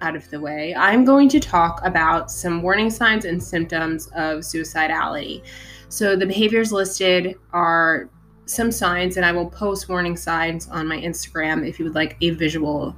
out 0.00 0.14
of 0.14 0.28
the 0.30 0.40
way, 0.40 0.74
I'm 0.74 1.04
going 1.04 1.28
to 1.30 1.40
talk 1.40 1.80
about 1.84 2.30
some 2.30 2.62
warning 2.62 2.90
signs 2.90 3.24
and 3.24 3.42
symptoms 3.42 4.06
of 4.14 4.40
suicidality. 4.40 5.42
So 5.88 6.16
the 6.16 6.26
behaviors 6.26 6.72
listed 6.72 7.34
are 7.52 8.08
some 8.46 8.72
signs, 8.72 9.16
and 9.16 9.26
I 9.26 9.32
will 9.32 9.50
post 9.50 9.88
warning 9.88 10.16
signs 10.16 10.68
on 10.68 10.86
my 10.86 10.96
Instagram 10.96 11.68
if 11.68 11.78
you 11.78 11.84
would 11.84 11.94
like 11.94 12.16
a 12.20 12.30
visual 12.30 12.96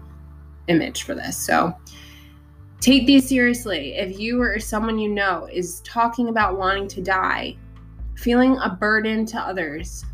image 0.69 1.02
for 1.02 1.14
this. 1.14 1.37
So 1.37 1.75
take 2.81 3.07
these 3.07 3.28
seriously. 3.28 3.95
If 3.95 4.19
you 4.19 4.40
or 4.40 4.59
someone 4.61 4.99
you 4.99 5.09
know 5.09 5.49
is 5.50 5.81
talking 5.81 6.28
about 6.28 6.59
wanting 6.59 6.87
to 6.88 7.02
die, 7.02 7.57
feeling 8.14 8.59
a 8.59 8.71
burden 8.71 9.25
to 9.26 9.38
others, 9.38 10.05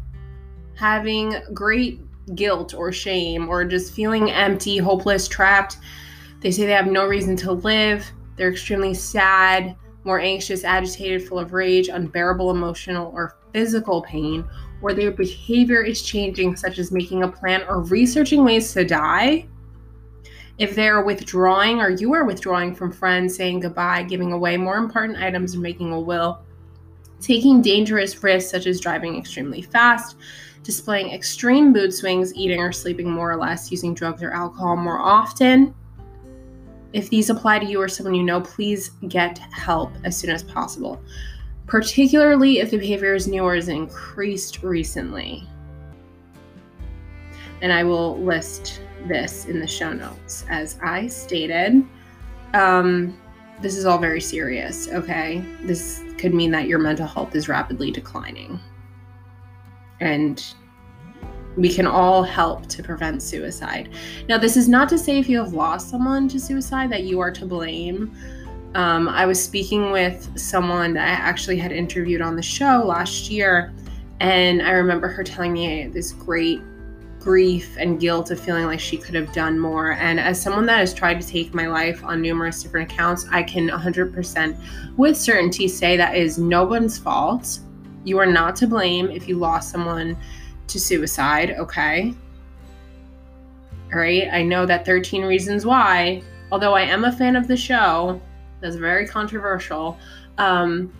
having 0.76 1.34
great 1.52 2.00
guilt 2.34 2.74
or 2.74 2.92
shame, 2.92 3.48
or 3.48 3.64
just 3.64 3.92
feeling 3.92 4.30
empty, 4.30 4.78
hopeless, 4.78 5.28
trapped. 5.28 5.78
They 6.40 6.50
say 6.50 6.64
they 6.66 6.72
have 6.72 6.86
no 6.86 7.06
reason 7.06 7.36
to 7.36 7.52
live. 7.52 8.10
They're 8.36 8.50
extremely 8.50 8.94
sad, 8.94 9.76
more 10.04 10.20
anxious, 10.20 10.64
agitated, 10.64 11.26
full 11.26 11.38
of 11.38 11.52
rage, 11.52 11.88
unbearable 11.88 12.50
emotional 12.50 13.12
or 13.14 13.36
physical 13.52 14.02
pain, 14.02 14.44
or 14.84 14.92
their 14.92 15.10
behavior 15.10 15.82
is 15.82 16.02
changing, 16.02 16.54
such 16.56 16.78
as 16.78 16.92
making 16.92 17.22
a 17.22 17.28
plan 17.28 17.62
or 17.68 17.80
researching 17.80 18.44
ways 18.44 18.70
to 18.74 18.84
die. 18.84 19.46
If 20.58 20.74
they're 20.74 21.02
withdrawing 21.02 21.80
or 21.80 21.88
you 21.88 22.12
are 22.12 22.24
withdrawing 22.24 22.74
from 22.74 22.92
friends, 22.92 23.34
saying 23.34 23.60
goodbye, 23.60 24.02
giving 24.02 24.32
away 24.32 24.58
more 24.58 24.76
important 24.76 25.18
items, 25.18 25.54
and 25.54 25.62
making 25.62 25.90
a 25.92 25.98
will, 25.98 26.42
taking 27.18 27.62
dangerous 27.62 28.22
risks 28.22 28.50
such 28.50 28.66
as 28.66 28.78
driving 28.78 29.16
extremely 29.18 29.62
fast, 29.62 30.16
displaying 30.62 31.14
extreme 31.14 31.72
mood 31.72 31.92
swings, 31.94 32.34
eating 32.34 32.60
or 32.60 32.70
sleeping 32.70 33.10
more 33.10 33.32
or 33.32 33.36
less, 33.36 33.70
using 33.70 33.94
drugs 33.94 34.22
or 34.22 34.32
alcohol 34.32 34.76
more 34.76 35.00
often. 35.00 35.74
If 36.92 37.08
these 37.08 37.30
apply 37.30 37.60
to 37.60 37.66
you 37.66 37.80
or 37.80 37.88
someone 37.88 38.14
you 38.14 38.22
know, 38.22 38.42
please 38.42 38.90
get 39.08 39.38
help 39.38 39.92
as 40.04 40.14
soon 40.14 40.28
as 40.28 40.42
possible, 40.42 41.02
particularly 41.66 42.58
if 42.58 42.70
the 42.70 42.78
behavior 42.78 43.14
is 43.14 43.26
new 43.26 43.42
or 43.42 43.54
has 43.54 43.68
increased 43.68 44.62
recently. 44.62 45.48
And 47.62 47.72
I 47.72 47.84
will 47.84 48.18
list 48.18 48.82
this 49.06 49.46
in 49.46 49.60
the 49.60 49.66
show 49.66 49.92
notes. 49.92 50.44
As 50.50 50.78
I 50.82 51.06
stated, 51.06 51.84
um, 52.52 53.18
this 53.60 53.76
is 53.76 53.84
all 53.86 53.98
very 53.98 54.20
serious, 54.20 54.88
okay? 54.88 55.42
This 55.62 56.02
could 56.18 56.34
mean 56.34 56.50
that 56.50 56.66
your 56.66 56.78
mental 56.78 57.06
health 57.06 57.34
is 57.34 57.48
rapidly 57.48 57.90
declining. 57.90 58.60
And 60.00 60.44
we 61.56 61.72
can 61.72 61.86
all 61.86 62.22
help 62.22 62.66
to 62.66 62.82
prevent 62.82 63.22
suicide. 63.22 63.90
Now, 64.28 64.38
this 64.38 64.56
is 64.56 64.68
not 64.68 64.88
to 64.88 64.98
say 64.98 65.18
if 65.18 65.28
you 65.28 65.38
have 65.38 65.52
lost 65.52 65.88
someone 65.88 66.28
to 66.28 66.40
suicide 66.40 66.90
that 66.90 67.04
you 67.04 67.20
are 67.20 67.30
to 67.30 67.46
blame. 67.46 68.14
Um, 68.74 69.08
I 69.08 69.24
was 69.24 69.42
speaking 69.42 69.92
with 69.92 70.36
someone 70.38 70.94
that 70.94 71.06
I 71.06 71.12
actually 71.12 71.58
had 71.58 71.70
interviewed 71.70 72.20
on 72.20 72.34
the 72.34 72.42
show 72.42 72.82
last 72.84 73.30
year, 73.30 73.72
and 74.20 74.62
I 74.62 74.72
remember 74.72 75.06
her 75.08 75.22
telling 75.22 75.52
me 75.52 75.86
this 75.86 76.12
great 76.12 76.60
grief 77.20 77.76
and 77.78 77.98
guilt 77.98 78.30
of 78.30 78.38
feeling 78.38 78.66
like 78.66 78.80
she 78.80 78.98
could 78.98 79.14
have 79.14 79.32
done 79.32 79.58
more. 79.58 79.92
And 79.92 80.20
as 80.20 80.40
someone 80.40 80.66
that 80.66 80.78
has 80.78 80.92
tried 80.92 81.20
to 81.20 81.26
take 81.26 81.54
my 81.54 81.66
life 81.66 82.04
on 82.04 82.20
numerous 82.20 82.62
different 82.62 82.92
accounts, 82.92 83.26
I 83.30 83.42
can 83.42 83.68
100% 83.68 84.58
with 84.96 85.16
certainty 85.16 85.66
say 85.68 85.96
that 85.96 86.16
is 86.16 86.36
no 86.36 86.64
one's 86.64 86.98
fault. 86.98 87.60
You 88.04 88.18
are 88.18 88.26
not 88.26 88.56
to 88.56 88.66
blame 88.66 89.08
if 89.08 89.26
you 89.26 89.38
lost 89.38 89.70
someone 89.70 90.18
to 90.66 90.80
suicide, 90.80 91.52
okay? 91.52 92.12
All 93.92 94.00
right, 94.00 94.28
I 94.32 94.42
know 94.42 94.66
that 94.66 94.84
13 94.84 95.24
Reasons 95.24 95.64
Why, 95.64 96.22
although 96.52 96.74
I 96.74 96.82
am 96.82 97.04
a 97.04 97.12
fan 97.12 97.36
of 97.36 97.48
the 97.48 97.56
show, 97.56 98.20
that's 98.64 98.76
very 98.76 99.06
controversial. 99.06 99.98
Um, 100.38 100.90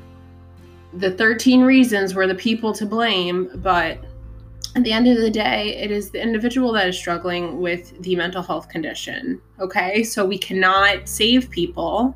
the 0.93 1.13
13 1.13 1.63
reasons 1.63 2.15
were 2.15 2.27
the 2.27 2.35
people 2.35 2.75
to 2.75 2.85
blame, 2.85 3.51
but 3.57 3.99
at 4.77 4.85
the 4.85 4.93
end 4.93 5.09
of 5.09 5.17
the 5.17 5.31
day, 5.31 5.75
it 5.77 5.91
is 5.91 6.11
the 6.11 6.23
individual 6.23 6.73
that 6.73 6.87
is 6.87 6.99
struggling 6.99 7.61
with 7.61 8.01
the 8.03 8.17
mental 8.17 8.43
health 8.43 8.69
condition. 8.69 9.41
Okay, 9.59 10.03
so 10.03 10.27
we 10.27 10.37
cannot 10.37 11.09
save 11.09 11.49
people. 11.49 12.15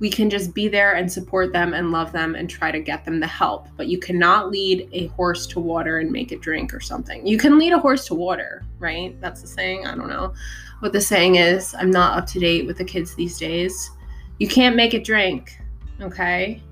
We 0.00 0.10
can 0.10 0.28
just 0.28 0.52
be 0.52 0.66
there 0.66 0.94
and 0.94 1.10
support 1.10 1.52
them 1.52 1.72
and 1.72 1.92
love 1.92 2.10
them 2.10 2.34
and 2.34 2.50
try 2.50 2.72
to 2.72 2.80
get 2.80 3.04
them 3.04 3.20
the 3.20 3.26
help. 3.26 3.68
But 3.76 3.86
you 3.86 3.98
cannot 3.98 4.50
lead 4.50 4.88
a 4.92 5.06
horse 5.08 5.46
to 5.48 5.60
water 5.60 6.00
and 6.00 6.10
make 6.10 6.32
it 6.32 6.40
drink 6.40 6.74
or 6.74 6.80
something. 6.80 7.24
You 7.24 7.38
can 7.38 7.56
lead 7.56 7.72
a 7.72 7.78
horse 7.78 8.04
to 8.06 8.14
water, 8.14 8.64
right? 8.80 9.18
That's 9.20 9.42
the 9.42 9.46
saying. 9.46 9.86
I 9.86 9.94
don't 9.94 10.08
know 10.08 10.34
what 10.80 10.92
the 10.92 11.00
saying 11.00 11.36
is. 11.36 11.74
I'm 11.78 11.90
not 11.90 12.18
up 12.18 12.26
to 12.26 12.40
date 12.40 12.66
with 12.66 12.78
the 12.78 12.84
kids 12.84 13.14
these 13.14 13.38
days. 13.38 13.92
You 14.38 14.48
can't 14.48 14.76
make 14.76 14.94
it 14.94 15.04
drink, 15.04 15.58
okay? 16.00 16.62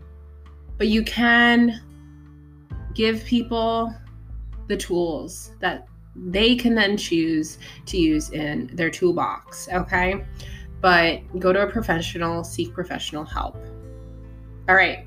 But 0.76 0.88
you 0.88 1.02
can 1.02 1.80
give 2.94 3.24
people 3.24 3.94
the 4.68 4.76
tools 4.76 5.52
that 5.60 5.86
they 6.16 6.54
can 6.54 6.74
then 6.74 6.96
choose 6.96 7.58
to 7.86 7.96
use 7.96 8.30
in 8.30 8.70
their 8.74 8.90
toolbox, 8.90 9.68
okay? 9.72 10.24
But 10.80 11.22
go 11.40 11.52
to 11.52 11.62
a 11.62 11.70
professional, 11.70 12.44
seek 12.44 12.72
professional 12.72 13.24
help. 13.24 13.56
All 14.68 14.74
right. 14.74 15.06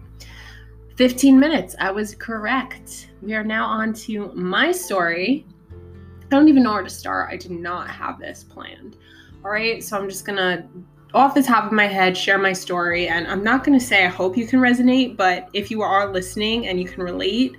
15 0.96 1.40
minutes. 1.40 1.76
I 1.80 1.92
was 1.92 2.16
correct. 2.16 3.10
We 3.22 3.36
are 3.36 3.44
now 3.44 3.68
on 3.68 3.94
to 3.94 4.32
my 4.34 4.72
story. 4.72 5.46
I 5.72 6.26
don't 6.30 6.48
even 6.48 6.64
know 6.64 6.74
where 6.74 6.84
to 6.84 6.90
start. 6.90 7.30
I 7.32 7.38
did 7.38 7.52
not 7.52 7.90
have 7.90 8.20
this 8.20 8.44
planned. 8.44 8.98
All 9.46 9.52
right. 9.52 9.84
So 9.84 9.98
I'm 9.98 10.10
just 10.10 10.26
to, 10.38 10.66
off 11.14 11.34
the 11.34 11.44
top 11.44 11.66
of 11.66 11.72
my 11.72 11.88
head, 11.88 12.18
share 12.18 12.38
my 12.38 12.54
story. 12.54 13.08
And 13.08 13.28
I'm 13.28 13.44
not 13.44 13.64
going 13.64 13.78
to 13.78 13.84
say 13.84 14.06
I 14.06 14.10
hope 14.10 14.38
you 14.38 14.46
can 14.46 14.60
resonate, 14.60 15.16
but 15.16 15.50
if 15.54 15.72
you 15.72 15.82
are 15.82 16.12
listening 16.12 16.68
and 16.68 16.80
you 16.80 16.88
can 16.88 17.04
relate, 17.04 17.56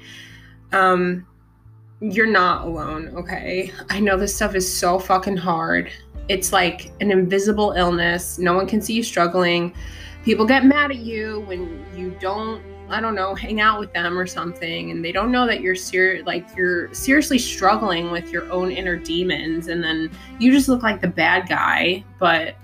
um, 0.72 1.26
you're 2.00 2.30
not 2.30 2.66
alone, 2.66 3.08
okay? 3.16 3.72
I 3.90 4.00
know 4.00 4.16
this 4.16 4.34
stuff 4.34 4.54
is 4.54 4.70
so 4.70 4.98
fucking 4.98 5.36
hard. 5.36 5.90
It's 6.28 6.52
like 6.52 6.92
an 7.00 7.10
invisible 7.10 7.72
illness. 7.72 8.38
No 8.38 8.54
one 8.54 8.66
can 8.66 8.80
see 8.80 8.92
you 8.92 9.02
struggling. 9.02 9.74
People 10.24 10.46
get 10.46 10.64
mad 10.64 10.90
at 10.90 10.98
you 10.98 11.40
when 11.46 11.84
you 11.96 12.14
don't, 12.20 12.62
I 12.90 13.00
don't 13.00 13.14
know, 13.14 13.34
hang 13.34 13.60
out 13.60 13.80
with 13.80 13.92
them 13.92 14.18
or 14.18 14.26
something 14.26 14.90
and 14.90 15.04
they 15.04 15.12
don't 15.12 15.32
know 15.32 15.46
that 15.46 15.60
you're 15.60 15.74
ser- 15.74 16.22
like 16.24 16.46
you're 16.56 16.92
seriously 16.94 17.38
struggling 17.38 18.10
with 18.10 18.30
your 18.30 18.50
own 18.50 18.70
inner 18.70 18.96
demons 18.96 19.68
and 19.68 19.82
then 19.82 20.10
you 20.38 20.52
just 20.52 20.68
look 20.68 20.82
like 20.82 21.00
the 21.00 21.08
bad 21.08 21.48
guy, 21.48 22.04
but 22.18 22.56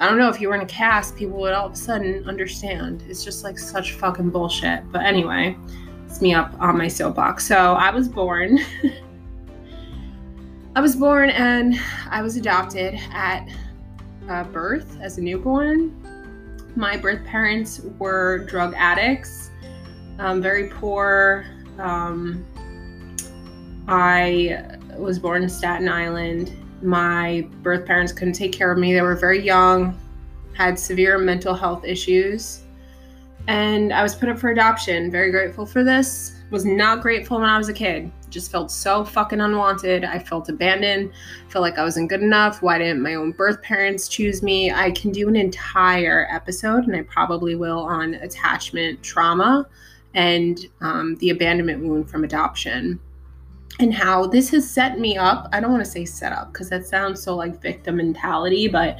I 0.00 0.08
don't 0.08 0.16
know 0.16 0.30
if 0.30 0.40
you 0.40 0.48
were 0.48 0.54
in 0.54 0.62
a 0.62 0.66
cast, 0.66 1.14
people 1.14 1.38
would 1.40 1.52
all 1.52 1.66
of 1.66 1.72
a 1.72 1.76
sudden 1.76 2.26
understand. 2.26 3.04
It's 3.06 3.22
just 3.22 3.44
like 3.44 3.58
such 3.58 3.92
fucking 3.92 4.30
bullshit. 4.30 4.90
But 4.90 5.02
anyway, 5.02 5.58
it's 6.06 6.22
me 6.22 6.32
up 6.32 6.54
on 6.58 6.78
my 6.78 6.88
soapbox. 6.88 7.46
So 7.46 7.74
I 7.74 7.90
was 7.90 8.08
born. 8.08 8.58
I 10.74 10.80
was 10.80 10.96
born 10.96 11.28
and 11.30 11.78
I 12.08 12.22
was 12.22 12.36
adopted 12.36 12.98
at 13.12 13.46
uh, 14.26 14.44
birth 14.44 14.98
as 15.02 15.18
a 15.18 15.20
newborn. 15.20 15.94
My 16.76 16.96
birth 16.96 17.22
parents 17.26 17.82
were 17.98 18.38
drug 18.46 18.72
addicts, 18.76 19.50
um, 20.18 20.40
very 20.40 20.68
poor. 20.68 21.44
Um, 21.78 22.46
I 23.88 24.78
was 24.96 25.18
born 25.18 25.42
in 25.42 25.48
Staten 25.48 25.88
Island. 25.88 26.56
My 26.82 27.46
birth 27.62 27.86
parents 27.86 28.12
couldn't 28.12 28.34
take 28.34 28.52
care 28.52 28.72
of 28.72 28.78
me. 28.78 28.92
They 28.94 29.02
were 29.02 29.16
very 29.16 29.42
young, 29.42 29.98
had 30.54 30.78
severe 30.78 31.18
mental 31.18 31.54
health 31.54 31.84
issues 31.84 32.62
and 33.48 33.92
I 33.92 34.02
was 34.02 34.14
put 34.14 34.28
up 34.28 34.38
for 34.38 34.50
adoption. 34.50 35.10
Very 35.10 35.30
grateful 35.30 35.66
for 35.66 35.82
this. 35.84 36.36
Was 36.50 36.64
not 36.64 37.00
grateful 37.00 37.40
when 37.40 37.48
I 37.48 37.58
was 37.58 37.68
a 37.68 37.72
kid. 37.72 38.10
Just 38.28 38.50
felt 38.50 38.70
so 38.70 39.04
fucking 39.04 39.40
unwanted. 39.40 40.04
I 40.04 40.18
felt 40.18 40.48
abandoned. 40.48 41.12
Felt 41.48 41.62
like 41.62 41.78
I 41.78 41.84
wasn't 41.84 42.08
good 42.08 42.22
enough. 42.22 42.62
Why 42.62 42.78
didn't 42.78 43.02
my 43.02 43.14
own 43.14 43.32
birth 43.32 43.62
parents 43.62 44.08
choose 44.08 44.42
me? 44.42 44.72
I 44.72 44.90
can 44.92 45.10
do 45.10 45.28
an 45.28 45.36
entire 45.36 46.28
episode, 46.30 46.84
and 46.84 46.94
I 46.94 47.02
probably 47.02 47.54
will, 47.54 47.80
on 47.80 48.14
attachment 48.14 49.02
trauma 49.02 49.66
and 50.14 50.60
um, 50.80 51.16
the 51.16 51.30
abandonment 51.30 51.84
wound 51.84 52.10
from 52.10 52.24
adoption 52.24 52.98
and 53.82 53.92
how 53.94 54.26
this 54.26 54.50
has 54.50 54.68
set 54.68 54.98
me 54.98 55.16
up. 55.16 55.48
I 55.52 55.60
don't 55.60 55.70
want 55.70 55.84
to 55.84 55.90
say 55.90 56.04
set 56.04 56.32
up 56.32 56.52
because 56.52 56.68
that 56.70 56.86
sounds 56.86 57.22
so 57.22 57.34
like 57.34 57.60
victim 57.60 57.96
mentality, 57.96 58.68
but 58.68 58.98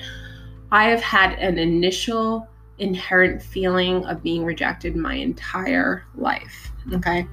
I 0.72 0.84
have 0.84 1.02
had 1.02 1.38
an 1.38 1.58
initial 1.58 2.48
inherent 2.78 3.42
feeling 3.42 4.04
of 4.06 4.22
being 4.22 4.44
rejected 4.44 4.96
my 4.96 5.14
entire 5.14 6.04
life. 6.14 6.72
Okay. 6.94 7.26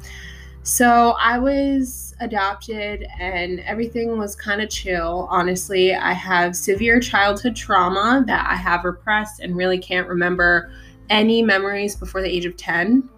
So 0.63 1.15
I 1.17 1.39
was 1.39 2.13
adopted 2.19 3.05
and 3.19 3.61
everything 3.61 4.17
was 4.17 4.35
kind 4.35 4.61
of 4.61 4.69
chill. 4.69 5.27
Honestly, 5.31 5.95
I 5.95 6.11
have 6.11 6.57
severe 6.57 6.99
childhood 6.99 7.55
trauma 7.55 8.23
that 8.27 8.45
I 8.49 8.55
have 8.55 8.83
repressed 8.83 9.39
and 9.39 9.55
really 9.55 9.77
can't 9.77 10.09
remember 10.09 10.69
any 11.09 11.41
memories 11.41 11.95
before 11.95 12.21
the 12.21 12.29
age 12.29 12.45
of 12.45 12.57
10. 12.57 13.09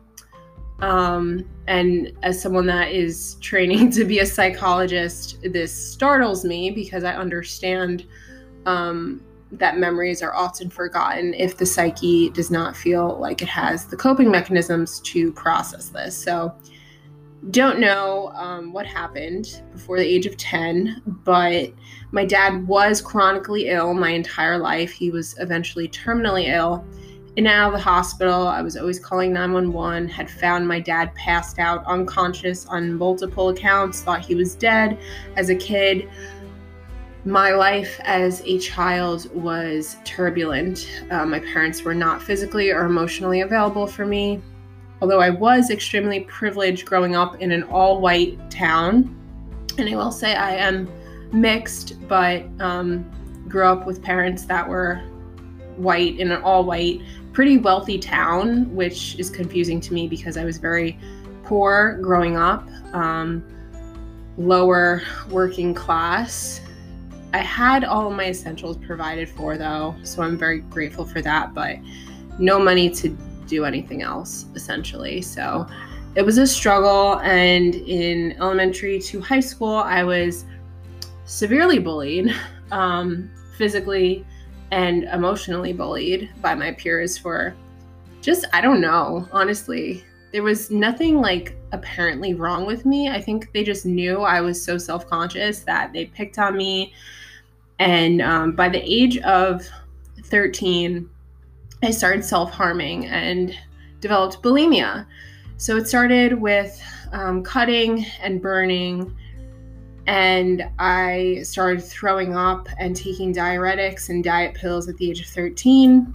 Um, 0.81 1.45
and 1.67 2.13
as 2.23 2.41
someone 2.41 2.65
that 2.67 2.91
is 2.91 3.35
training 3.41 3.91
to 3.91 4.05
be 4.05 4.19
a 4.19 4.25
psychologist, 4.25 5.37
this 5.43 5.73
startles 5.73 6.45
me 6.45 6.71
because 6.71 7.03
I 7.03 7.13
understand 7.15 8.05
um, 8.65 9.21
that 9.51 9.77
memories 9.77 10.21
are 10.21 10.33
often 10.33 10.69
forgotten 10.69 11.33
if 11.33 11.57
the 11.57 11.65
psyche 11.65 12.29
does 12.29 12.51
not 12.51 12.75
feel 12.75 13.17
like 13.19 13.41
it 13.41 13.47
has 13.47 13.85
the 13.85 13.97
coping 13.97 14.29
mechanisms 14.29 14.99
to 15.01 15.31
process 15.33 15.89
this. 15.89 16.15
So, 16.15 16.53
don't 17.51 17.79
know 17.79 18.33
um, 18.35 18.73
what 18.73 18.85
happened 18.85 19.61
before 19.71 19.97
the 19.97 20.05
age 20.05 20.25
of 20.25 20.35
10, 20.35 21.01
but 21.23 21.71
my 22.11 22.25
dad 22.25 22.67
was 22.67 23.01
chronically 23.01 23.69
ill 23.69 23.93
my 23.93 24.09
entire 24.09 24.57
life. 24.57 24.91
He 24.91 25.09
was 25.09 25.35
eventually 25.39 25.87
terminally 25.87 26.49
ill. 26.49 26.85
In 27.35 27.45
and 27.45 27.55
out 27.55 27.67
of 27.67 27.73
the 27.73 27.83
hospital, 27.83 28.47
I 28.47 28.61
was 28.61 28.75
always 28.75 28.99
calling 28.99 29.31
911, 29.31 30.09
had 30.09 30.29
found 30.29 30.67
my 30.67 30.79
dad 30.79 31.13
passed 31.15 31.59
out 31.59 31.85
unconscious 31.85 32.65
on 32.65 32.95
multiple 32.95 33.49
accounts, 33.49 34.01
thought 34.01 34.25
he 34.25 34.35
was 34.35 34.55
dead 34.55 34.97
as 35.35 35.49
a 35.49 35.55
kid 35.55 36.09
my 37.25 37.51
life 37.51 37.99
as 38.03 38.41
a 38.45 38.57
child 38.59 39.33
was 39.35 39.97
turbulent. 40.05 41.03
Uh, 41.11 41.25
my 41.25 41.39
parents 41.39 41.83
were 41.83 41.93
not 41.93 42.21
physically 42.21 42.71
or 42.71 42.85
emotionally 42.85 43.41
available 43.41 43.87
for 43.87 44.05
me. 44.05 44.41
Although 45.01 45.19
I 45.19 45.29
was 45.29 45.69
extremely 45.69 46.21
privileged 46.21 46.85
growing 46.85 47.15
up 47.15 47.41
in 47.41 47.51
an 47.51 47.63
all 47.63 48.01
white 48.01 48.49
town, 48.49 49.15
and 49.77 49.89
I 49.89 49.95
will 49.95 50.11
say 50.11 50.35
I 50.35 50.55
am 50.55 50.89
mixed, 51.31 52.07
but 52.07 52.45
um, 52.59 53.09
grew 53.47 53.65
up 53.65 53.85
with 53.85 54.01
parents 54.01 54.45
that 54.45 54.67
were 54.67 54.95
white 55.77 56.19
in 56.19 56.31
an 56.31 56.41
all 56.41 56.63
white, 56.63 57.01
pretty 57.39 57.57
wealthy 57.57 57.97
town, 57.97 58.69
which 58.75 59.17
is 59.17 59.29
confusing 59.29 59.79
to 59.79 59.93
me 59.93 60.09
because 60.09 60.35
I 60.35 60.43
was 60.43 60.57
very 60.57 60.99
poor 61.45 61.97
growing 62.01 62.35
up, 62.35 62.67
um, 62.93 63.41
lower 64.37 65.03
working 65.29 65.73
class, 65.73 66.59
I 67.31 67.37
had 67.37 67.85
all 67.85 68.11
my 68.11 68.25
essentials 68.25 68.75
provided 68.75 69.29
for 69.29 69.57
though, 69.57 69.95
so 70.03 70.21
I'm 70.21 70.37
very 70.37 70.59
grateful 70.59 71.05
for 71.05 71.21
that, 71.21 71.53
but 71.53 71.77
no 72.39 72.59
money 72.59 72.89
to 72.89 73.17
do 73.47 73.63
anything 73.63 74.01
else 74.01 74.47
essentially. 74.53 75.21
So 75.21 75.65
it 76.15 76.23
was 76.23 76.39
a 76.39 76.45
struggle 76.45 77.19
and 77.19 77.73
in 77.73 78.33
elementary 78.33 78.99
to 78.99 79.21
high 79.21 79.39
school 79.39 79.75
I 79.75 80.03
was 80.03 80.43
severely 81.23 81.79
bullied, 81.79 82.35
um, 82.73 83.31
physically 83.57 84.25
and 84.71 85.03
emotionally 85.05 85.73
bullied 85.73 86.29
by 86.41 86.55
my 86.55 86.71
peers 86.71 87.17
for 87.17 87.55
just 88.21 88.45
I 88.53 88.61
don't 88.61 88.81
know, 88.81 89.27
honestly. 89.31 90.03
There 90.31 90.43
was 90.43 90.69
nothing 90.69 91.21
like 91.21 91.55
apparently 91.71 92.35
wrong 92.35 92.65
with 92.65 92.85
me. 92.85 93.09
I 93.09 93.19
think 93.19 93.51
they 93.51 93.63
just 93.63 93.85
knew 93.85 94.21
I 94.21 94.41
was 94.41 94.63
so 94.63 94.77
self 94.77 95.09
conscious 95.09 95.61
that 95.61 95.93
they 95.93 96.05
picked 96.05 96.37
on 96.37 96.55
me. 96.55 96.93
And 97.79 98.21
um, 98.21 98.51
by 98.51 98.69
the 98.69 98.81
age 98.83 99.17
of 99.19 99.67
13, 100.25 101.09
I 101.81 101.91
started 101.91 102.23
self 102.23 102.51
harming 102.51 103.07
and 103.07 103.57
developed 104.01 104.41
bulimia. 104.43 105.05
So 105.57 105.77
it 105.77 105.87
started 105.87 106.39
with 106.39 106.79
um, 107.11 107.43
cutting 107.43 108.05
and 108.21 108.41
burning, 108.41 109.15
and 110.09 110.67
I 110.79 111.41
started 111.43 111.83
throwing 111.83 112.35
up 112.35 112.67
and 112.79 112.95
taking 112.95 113.31
diuretics 113.31 114.09
and 114.09 114.23
diet 114.23 114.55
pills 114.55 114.89
at 114.89 114.97
the 114.97 115.07
age 115.07 115.21
of 115.21 115.27
13. 115.27 116.11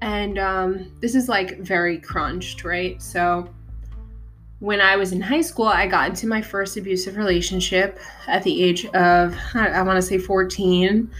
And 0.00 0.38
um, 0.38 0.92
this 1.00 1.16
is 1.16 1.28
like 1.28 1.58
very 1.58 1.98
crunched, 1.98 2.62
right? 2.62 3.02
So 3.02 3.52
when 4.60 4.80
I 4.80 4.94
was 4.94 5.10
in 5.10 5.20
high 5.20 5.40
school, 5.40 5.66
I 5.66 5.88
got 5.88 6.10
into 6.10 6.28
my 6.28 6.40
first 6.40 6.76
abusive 6.76 7.16
relationship 7.16 7.98
at 8.28 8.44
the 8.44 8.62
age 8.62 8.86
of, 8.86 9.36
I 9.54 9.82
want 9.82 9.96
to 9.96 10.02
say 10.02 10.16
14. 10.16 11.10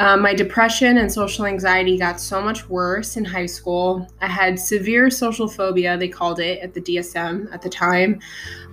Um, 0.00 0.22
my 0.22 0.34
depression 0.34 0.98
and 0.98 1.12
social 1.12 1.46
anxiety 1.46 1.96
got 1.96 2.20
so 2.20 2.42
much 2.42 2.68
worse 2.68 3.16
in 3.16 3.24
high 3.24 3.46
school. 3.46 4.08
I 4.20 4.26
had 4.26 4.58
severe 4.58 5.08
social 5.08 5.46
phobia, 5.46 5.96
they 5.96 6.08
called 6.08 6.40
it 6.40 6.58
at 6.58 6.74
the 6.74 6.80
DSM 6.80 7.52
at 7.54 7.62
the 7.62 7.70
time. 7.70 8.18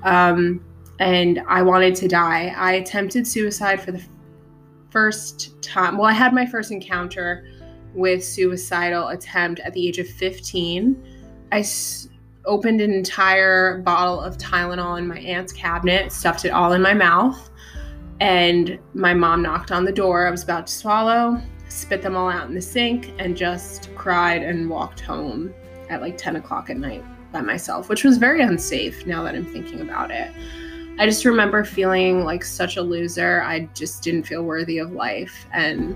Um, 0.01 0.65
and 0.99 1.41
I 1.47 1.61
wanted 1.61 1.95
to 1.95 2.07
die. 2.07 2.53
I 2.55 2.73
attempted 2.73 3.27
suicide 3.27 3.81
for 3.81 3.91
the 3.91 4.01
first 4.89 5.61
time. 5.61 5.97
Well, 5.97 6.07
I 6.07 6.13
had 6.13 6.33
my 6.33 6.45
first 6.45 6.71
encounter 6.71 7.47
with 7.93 8.23
suicidal 8.23 9.09
attempt 9.09 9.59
at 9.61 9.73
the 9.73 9.87
age 9.87 9.99
of 9.99 10.07
15. 10.07 10.95
I 11.51 11.65
opened 12.45 12.81
an 12.81 12.93
entire 12.93 13.79
bottle 13.79 14.21
of 14.21 14.37
Tylenol 14.37 14.97
in 14.97 15.07
my 15.07 15.19
aunt's 15.19 15.51
cabinet, 15.51 16.11
stuffed 16.11 16.45
it 16.45 16.49
all 16.49 16.73
in 16.73 16.81
my 16.81 16.93
mouth, 16.93 17.49
and 18.19 18.79
my 18.93 19.13
mom 19.13 19.41
knocked 19.41 19.71
on 19.71 19.83
the 19.85 19.91
door. 19.91 20.27
I 20.27 20.31
was 20.31 20.43
about 20.43 20.67
to 20.67 20.73
swallow, 20.73 21.41
spit 21.67 22.01
them 22.01 22.15
all 22.15 22.29
out 22.29 22.47
in 22.47 22.55
the 22.55 22.61
sink, 22.61 23.11
and 23.19 23.35
just 23.35 23.93
cried 23.95 24.43
and 24.43 24.69
walked 24.69 25.01
home 25.01 25.53
at 25.89 26.01
like 26.01 26.17
10 26.17 26.37
o'clock 26.37 26.69
at 26.69 26.77
night 26.77 27.03
by 27.31 27.41
myself, 27.41 27.89
which 27.89 28.03
was 28.03 28.17
very 28.17 28.41
unsafe 28.41 29.05
now 29.05 29.23
that 29.23 29.35
I'm 29.35 29.45
thinking 29.45 29.81
about 29.81 30.11
it. 30.11 30.31
I 30.97 31.05
just 31.05 31.25
remember 31.25 31.63
feeling 31.63 32.23
like 32.23 32.43
such 32.43 32.77
a 32.77 32.81
loser. 32.81 33.41
I 33.43 33.67
just 33.73 34.01
didn't 34.01 34.23
feel 34.23 34.43
worthy 34.43 34.77
of 34.77 34.93
life. 34.93 35.45
And 35.51 35.95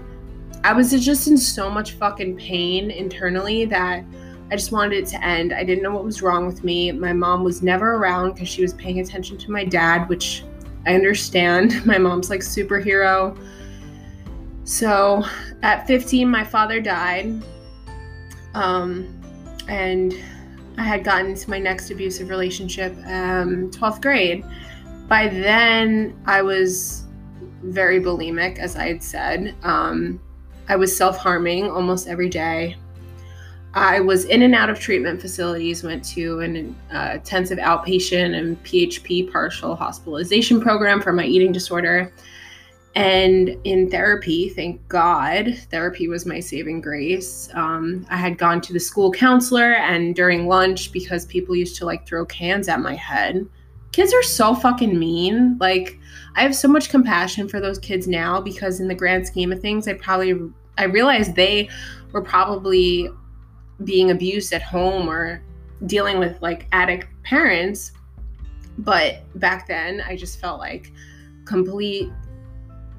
I 0.64 0.74
was 0.74 0.92
just 0.92 1.28
in 1.28 1.38
so 1.38 1.70
much 1.70 1.94
fucking 1.94 2.36
pain 2.36 2.92
internally 2.92 3.66
that 3.66 4.04
I 4.52 4.56
just 4.56 4.72
wanted 4.72 4.98
it 4.98 5.08
to 5.08 5.24
end. 5.24 5.54
I 5.54 5.64
didn't 5.64 5.84
know 5.84 5.92
what 5.92 6.04
was 6.04 6.22
wrong 6.22 6.46
with 6.46 6.64
me. 6.64 6.92
My 6.92 7.14
mom 7.14 7.44
was 7.44 7.62
never 7.62 7.96
around 7.96 8.34
because 8.34 8.50
she 8.50 8.62
was 8.62 8.74
paying 8.74 9.00
attention 9.00 9.38
to 9.38 9.52
my 9.52 9.64
dad, 9.64 10.10
which 10.10 10.44
I 10.86 10.96
understand. 10.96 11.86
My 11.86 11.98
mom's 11.98 12.30
like 12.30 12.42
superhero. 12.42 13.38
So 14.64 15.24
at 15.64 15.88
15, 15.88 16.30
my 16.30 16.44
father 16.44 16.80
died. 16.80 17.42
Um, 18.54 19.20
and 19.68 20.14
I 20.78 20.84
had 20.84 21.04
gotten 21.04 21.32
into 21.32 21.50
my 21.50 21.58
next 21.58 21.90
abusive 21.90 22.30
relationship, 22.30 22.96
um, 23.06 23.72
12th 23.72 24.02
grade. 24.02 24.46
By 25.10 25.28
then, 25.28 26.22
I 26.28 26.44
was 26.44 27.04
very 27.64 28.00
bulimic, 28.00 28.60
as 28.60 28.76
I 28.76 28.88
had 28.88 29.04
said. 29.04 29.56
Um, 29.64 30.22
I 30.68 30.76
was 30.76 30.96
self 30.96 31.18
harming 31.18 31.70
almost 31.70 32.08
every 32.08 32.30
day. 32.30 32.78
I 33.74 34.00
was 34.02 34.26
in 34.26 34.44
and 34.44 34.54
out 34.54 34.70
of 34.70 34.80
treatment 34.80 35.20
facilities, 35.20 35.84
went 35.84 36.04
to 36.10 36.40
an 36.42 36.76
uh, 36.94 37.12
intensive 37.16 37.58
outpatient 37.58 38.38
and 38.38 38.64
PHP 38.64 39.32
partial 39.32 39.76
hospitalization 39.76 40.62
program 40.62 41.02
for 41.02 41.12
my 41.12 41.26
eating 41.26 41.52
disorder. 41.52 42.14
And 42.96 43.58
in 43.64 43.90
therapy, 43.90 44.50
thank 44.50 44.88
God, 44.90 45.56
therapy 45.72 46.08
was 46.08 46.26
my 46.26 46.40
saving 46.40 46.82
grace. 46.82 47.50
Um, 47.54 48.06
I 48.10 48.18
had 48.18 48.38
gone 48.38 48.62
to 48.62 48.74
the 48.74 48.80
school 48.80 49.12
counselor, 49.12 49.74
and 49.74 50.16
during 50.16 50.48
lunch, 50.48 50.92
because 50.92 51.26
people 51.26 51.56
used 51.56 51.78
to 51.78 51.86
like 51.86 52.08
throw 52.08 52.26
cans 52.26 52.68
at 52.68 52.80
my 52.80 52.96
head, 52.96 53.48
kids 53.92 54.14
are 54.14 54.24
so 54.24 54.56
fucking 54.56 54.98
mean. 54.98 55.58
Like, 55.60 56.00
I 56.36 56.44
have 56.44 56.56
so 56.56 56.68
much 56.68 56.90
compassion 56.90 57.48
for 57.48 57.60
those 57.60 57.80
kids 57.80 58.08
now 58.08 58.40
because, 58.42 58.80
in 58.80 58.88
the 58.88 58.96
grand 58.96 59.28
scheme 59.28 59.52
of 59.52 59.60
things, 59.60 59.88
I 59.88 59.94
probably 59.94 60.36
I 60.78 60.86
realized 60.86 61.36
they 61.36 61.70
were 62.12 62.22
probably 62.22 63.10
being 63.84 64.12
abused 64.12 64.54
at 64.54 64.62
home 64.62 65.10
or 65.10 65.44
dealing 65.86 66.20
with 66.20 66.42
like 66.42 66.68
addict 66.72 67.08
parents. 67.24 67.92
But 68.78 69.24
back 69.40 69.68
then, 69.68 70.02
I 70.02 70.16
just 70.16 70.40
felt 70.40 70.60
like 70.60 70.92
complete 71.46 72.10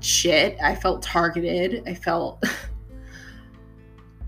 shit. 0.00 0.58
I 0.62 0.74
felt 0.74 1.02
targeted. 1.02 1.82
I 1.86 1.94
felt. 1.94 2.44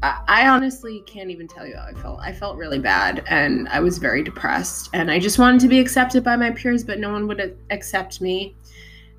I 0.03 0.49
honestly 0.49 1.05
can't 1.07 1.31
even 1.31 1.47
tell 1.47 1.65
you 1.65 1.77
how 1.77 1.85
I 1.85 1.93
felt. 1.93 2.21
I 2.21 2.33
felt 2.33 2.57
really 2.57 2.81
bad 2.81 3.23
and 3.29 3.69
I 3.69 3.79
was 3.79 3.99
very 3.99 4.25
depressed 4.25 4.91
and 4.93 5.11
I 5.11 5.21
just 5.21 5.39
wanted 5.39 5.61
to 5.61 5.69
be 5.69 5.79
accepted 5.79 6.25
by 6.25 6.35
my 6.35 6.51
peers, 6.51 6.83
but 6.83 6.99
no 6.99 7.13
one 7.13 7.29
would 7.29 7.57
accept 7.71 8.21
me. 8.21 8.57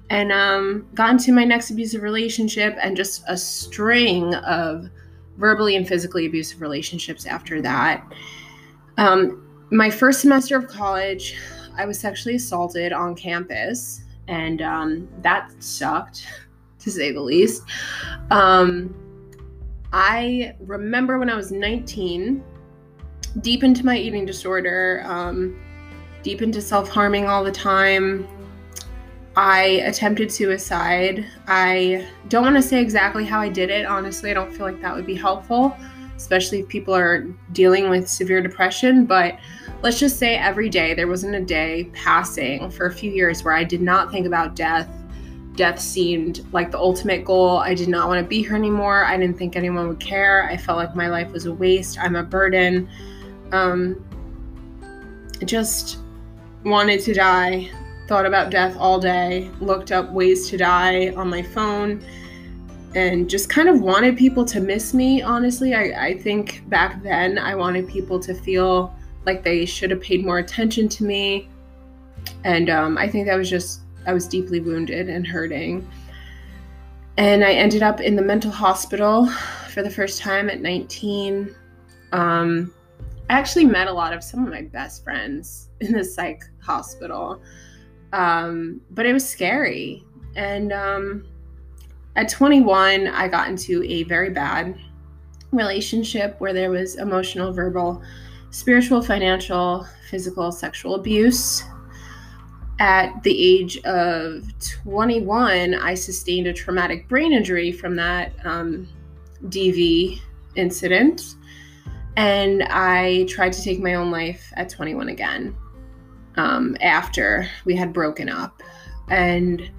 And 0.10 0.34
um, 0.34 0.86
got 0.94 1.12
into 1.12 1.32
my 1.32 1.46
next 1.46 1.72
abusive 1.72 2.02
relationship 2.02 2.78
and 2.82 2.98
just 2.98 3.24
a 3.28 3.38
string 3.38 4.36
of 4.36 4.90
verbally 5.38 5.78
and 5.78 5.88
physically 5.88 6.26
abusive 6.26 6.60
relationships 6.60 7.26
after 7.26 7.62
that. 7.62 8.06
Um, 8.98 9.48
my 9.72 9.90
first 9.90 10.20
semester 10.20 10.58
of 10.58 10.68
college, 10.68 11.38
I 11.78 11.86
was 11.86 11.98
sexually 11.98 12.36
assaulted 12.36 12.92
on 12.94 13.16
campus, 13.16 14.02
and 14.28 14.62
um, 14.62 15.08
that 15.22 15.52
sucked, 15.64 16.28
to 16.80 16.92
say 16.92 17.12
the 17.12 17.22
least. 17.22 17.64
Um, 18.30 18.94
I 19.94 20.56
remember 20.60 21.20
when 21.20 21.30
I 21.30 21.36
was 21.36 21.52
19, 21.52 22.44
deep 23.42 23.64
into 23.64 23.86
my 23.86 23.96
eating 23.96 24.26
disorder, 24.26 25.04
um, 25.06 25.62
deep 26.24 26.42
into 26.42 26.62
self 26.62 26.90
harming 26.90 27.28
all 27.28 27.44
the 27.44 27.52
time, 27.52 28.28
I 29.36 29.84
attempted 29.86 30.32
suicide. 30.32 31.26
I 31.48 32.08
don't 32.28 32.44
want 32.44 32.56
to 32.56 32.62
say 32.62 32.82
exactly 32.82 33.24
how 33.24 33.40
I 33.40 33.50
did 33.50 33.70
it. 33.70 33.86
Honestly, 33.86 34.32
I 34.32 34.34
don't 34.34 34.52
feel 34.52 34.66
like 34.66 34.82
that 34.82 34.96
would 34.96 35.06
be 35.06 35.16
helpful, 35.16 35.76
especially 36.16 36.62
if 36.62 36.68
people 36.68 36.96
are 36.96 37.22
dealing 37.52 37.90
with 37.90 38.08
severe 38.08 38.42
depression. 38.42 39.06
But 39.06 39.40
let's 39.84 40.00
just 40.00 40.18
say 40.18 40.36
every 40.36 40.70
day, 40.70 40.96
there 40.96 41.08
wasn't 41.08 41.36
a 41.36 41.44
day 41.44 41.90
passing 41.94 42.70
for 42.72 42.88
a 42.88 42.94
few 42.94 43.12
years 43.12 43.44
where 43.44 43.56
I 43.56 43.64
did 43.64 43.82
not 43.82 44.12
think 44.12 44.26
about 44.26 44.56
death. 44.56 44.90
Death 45.56 45.80
seemed 45.80 46.46
like 46.52 46.72
the 46.72 46.80
ultimate 46.80 47.24
goal. 47.26 47.58
I 47.58 47.74
did 47.76 47.90
not 47.90 48.08
want 48.08 48.20
to 48.24 48.28
be 48.28 48.42
here 48.42 48.56
anymore. 48.56 49.06
I 49.06 49.18
didn't 49.18 49.38
think 49.38 49.56
anyone 49.56 49.88
would 49.88 50.00
care. 50.00 50.50
I 50.50 50.58
felt 50.58 50.78
like 50.78 50.96
my 50.96 51.10
life 51.10 51.32
was 51.32 51.46
a 51.46 51.54
waste. 51.54 52.00
I'm 52.00 52.16
a 52.16 52.24
burden. 52.24 52.90
Um, 53.52 54.04
just 55.46 56.00
wanted 56.64 57.02
to 57.02 57.14
die 57.14 57.70
thought 58.08 58.26
about 58.26 58.52
death 58.52 58.76
all 58.78 59.00
day, 59.00 59.50
looked 59.62 59.92
up 59.92 60.12
ways 60.12 60.50
to 60.50 60.58
die 60.58 61.14
on 61.16 61.30
my 61.30 61.42
phone, 61.42 62.04
and 62.96 63.30
just 63.30 63.50
kind 63.50 63.70
of 63.70 63.82
wanted 63.82 64.18
people 64.18 64.46
to 64.46 64.60
miss 64.60 64.94
me, 64.94 65.22
honestly. 65.22 65.74
I, 65.74 66.08
I 66.08 66.18
think 66.20 66.68
back 66.70 67.02
then 67.02 67.38
I 67.38 67.56
wanted 67.56 67.88
people 67.88 68.20
to 68.20 68.34
feel 68.34 68.94
like 69.26 69.44
they 69.44 69.66
should 69.66 69.90
have 69.92 70.02
paid 70.02 70.26
more 70.26 70.40
attention 70.40 70.90
to 70.90 71.04
me. 71.06 71.48
And 72.44 72.70
um, 72.70 72.98
I 72.98 73.08
think 73.08 73.26
that 73.28 73.38
was 73.38 73.50
just, 73.50 73.82
I 74.06 74.14
was 74.14 74.28
deeply 74.28 74.60
wounded 74.60 75.10
and 75.10 75.26
hurting. 75.26 75.88
And 77.18 77.44
I 77.44 77.54
ended 77.54 77.84
up 77.84 78.02
in 78.02 78.16
the 78.16 78.22
mental 78.22 78.52
hospital 78.52 79.28
for 79.70 79.84
the 79.84 79.90
first 79.90 80.20
time 80.20 80.50
at 80.50 80.62
19. 80.62 81.54
Um, 82.12 82.74
I 83.30 83.34
actually 83.34 83.66
met 83.66 83.88
a 83.88 83.94
lot 83.94 84.14
of 84.14 84.24
some 84.24 84.44
of 84.44 84.50
my 84.52 84.64
best 84.64 85.04
friends 85.04 85.70
in 85.80 85.94
the 85.94 86.04
psych 86.04 86.44
hospital. 86.62 87.42
Um, 88.14 88.82
but 88.92 89.06
it 89.06 89.14
was 89.14 89.28
scary. 89.28 90.04
And 90.36 90.72
um, 90.72 91.26
at 92.16 92.30
21, 92.30 93.08
I 93.08 93.28
got 93.28 93.48
into 93.48 93.84
a 93.84 94.04
very 94.04 94.30
bad 94.30 94.78
relationship 95.52 96.40
where 96.40 96.54
there 96.54 96.72
was 96.72 96.96
emotional, 96.96 97.54
verbal, 97.54 98.02
spiritual, 98.52 99.02
financial, 99.02 99.88
physical, 100.10 100.52
sexual 100.52 100.96
abuse. 100.96 101.64
At 102.80 103.22
the 103.24 103.32
age 103.32 103.78
of 103.84 104.46
21, 104.82 105.76
I 105.76 105.94
sustained 105.94 106.48
a 106.48 106.54
traumatic 106.54 107.08
brain 107.08 107.32
injury 107.32 107.72
from 107.72 107.96
that 107.98 108.34
um, 108.46 108.88
DV 109.46 110.20
incident. 110.56 111.36
And 112.16 112.64
I 112.64 113.26
tried 113.26 113.54
to 113.54 113.64
take 113.64 113.80
my 113.80 113.96
own 113.96 114.12
life 114.12 114.52
at 114.56 114.70
21 114.70 115.10
again 115.10 115.56
um, 116.38 116.78
after 116.82 117.48
we 117.66 117.76
had 117.76 117.94
broken 117.94 118.30
up. 118.30 118.62
And 119.10 119.70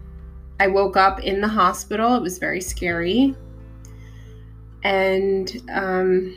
I 0.61 0.68
woke 0.68 0.96
up 0.96 1.20
in 1.20 1.40
the 1.40 1.48
hospital. 1.48 2.14
It 2.14 2.22
was 2.22 2.38
very 2.38 2.61
scary. 2.61 3.35
And 4.83 5.62
um, 5.72 6.37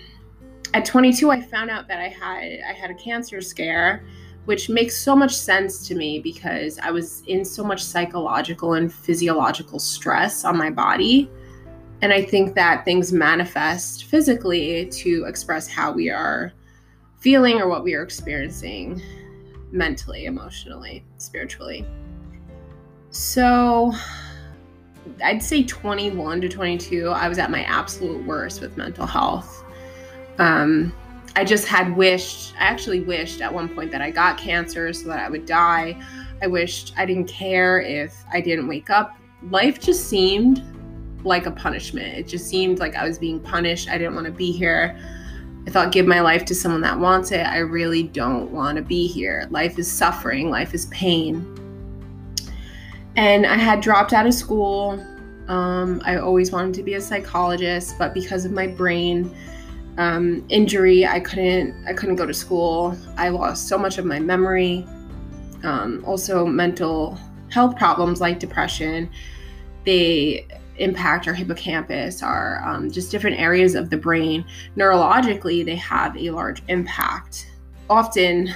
at 0.74 0.86
22, 0.86 1.30
I 1.30 1.42
found 1.42 1.70
out 1.70 1.88
that 1.88 2.00
I 2.00 2.08
had 2.08 2.60
I 2.68 2.74
had 2.74 2.92
a 2.92 2.96
cancer 2.96 3.42
scare, 3.42 4.06
which 4.48 4.70
makes 4.70 4.96
so 4.96 5.14
much 5.14 5.36
sense 5.36 5.86
to 5.86 5.94
me 5.94 6.20
because 6.20 6.80
I 6.80 6.90
was 6.90 7.22
in 7.28 7.44
so 7.44 7.66
much 7.66 7.84
psychological 7.84 8.76
and 8.76 8.92
physiological 8.92 9.78
stress 9.78 10.46
on 10.46 10.58
my 10.58 10.70
body. 10.70 11.30
And 12.02 12.14
I 12.14 12.24
think 12.24 12.56
that 12.56 12.86
things 12.86 13.12
manifest 13.12 14.06
physically 14.06 14.86
to 14.86 15.26
express 15.28 15.68
how 15.68 15.92
we 15.92 16.10
are 16.10 16.54
feeling 17.20 17.60
or 17.60 17.68
what 17.68 17.84
we 17.84 17.94
are 17.94 18.02
experiencing 18.02 19.02
mentally, 19.74 20.28
emotionally, 20.28 21.04
spiritually. 21.18 21.86
So 23.10 23.92
I'd 25.22 25.44
say 25.44 25.66
21 25.66 26.40
to 26.40 26.48
22, 26.48 27.10
I 27.10 27.28
was 27.28 27.38
at 27.38 27.52
my 27.52 27.64
absolute 27.64 28.26
worst 28.26 28.62
with 28.62 28.78
mental 28.78 29.08
health. 29.08 29.66
Um, 30.38 30.94
I 31.38 31.44
just 31.44 31.68
had 31.68 31.96
wished, 31.96 32.56
I 32.56 32.64
actually 32.64 33.02
wished 33.02 33.42
at 33.42 33.54
one 33.54 33.70
point 33.70 33.92
that 33.92 34.02
I 34.02 34.10
got 34.10 34.40
cancer 34.40 34.92
so 34.92 35.08
that 35.10 35.20
I 35.20 35.30
would 35.30 35.46
die. 35.46 35.96
I 36.42 36.48
wished 36.48 36.96
I 36.98 37.06
didn't 37.06 37.28
care 37.28 37.80
if 37.80 38.12
I 38.34 38.42
didn't 38.42 38.68
wake 38.68 38.90
up. 38.90 39.16
Life 39.52 39.80
just 39.80 40.10
seemed 40.10 40.64
like 41.24 41.46
a 41.46 41.52
punishment. 41.52 42.18
It 42.18 42.28
just 42.28 42.48
seemed 42.48 42.80
like 42.80 42.96
I 42.96 43.08
was 43.08 43.20
being 43.20 43.40
punished. 43.40 43.88
I 43.88 44.00
didn't 44.00 44.16
want 44.16 44.26
to 44.26 44.32
be 44.32 44.52
here. 44.52 45.00
I 45.68 45.70
thought, 45.70 45.92
give 45.92 46.08
my 46.08 46.22
life 46.22 46.44
to 46.46 46.56
someone 46.56 46.82
that 46.82 46.98
wants 46.98 47.32
it. 47.32 47.46
I 47.46 47.60
really 47.60 48.02
don't 48.02 48.50
want 48.50 48.78
to 48.78 48.82
be 48.82 49.06
here. 49.06 49.48
Life 49.52 49.78
is 49.78 49.92
suffering, 49.92 50.50
life 50.50 50.74
is 50.74 50.88
pain. 50.88 51.46
And 53.16 53.46
I 53.46 53.58
had 53.58 53.80
dropped 53.82 54.12
out 54.12 54.26
of 54.26 54.34
school. 54.34 55.00
Um, 55.48 56.02
I 56.04 56.18
always 56.18 56.52
wanted 56.52 56.74
to 56.74 56.82
be 56.82 56.96
a 56.96 57.02
psychologist, 57.02 57.96
but 58.00 58.16
because 58.16 58.44
of 58.44 58.54
my 58.54 58.66
brain 58.66 59.32
um, 59.98 60.46
injury, 60.50 61.06
I 61.08 61.20
couldn't. 61.20 61.86
I 61.88 61.94
couldn't 61.94 62.16
go 62.16 62.26
to 62.26 62.34
school. 62.34 62.96
I 63.18 63.30
lost 63.30 63.68
so 63.68 63.78
much 63.78 63.98
of 63.98 64.06
my 64.06 64.20
memory. 64.20 64.86
Um, 65.64 66.04
also, 66.06 66.46
mental 66.46 67.18
health 67.50 67.76
problems 67.76 68.22
like 68.22 68.40
depression. 68.40 69.10
They 69.86 70.48
impact 70.78 71.28
our 71.28 71.34
hippocampus, 71.34 72.22
our 72.22 72.64
um, 72.64 72.92
just 72.92 73.10
different 73.10 73.40
areas 73.40 73.74
of 73.74 73.90
the 73.90 73.98
brain. 73.98 74.46
Neurologically, 74.76 75.66
they 75.66 75.76
have 75.76 76.16
a 76.16 76.30
large 76.30 76.62
impact. 76.68 77.52
Often, 77.90 78.54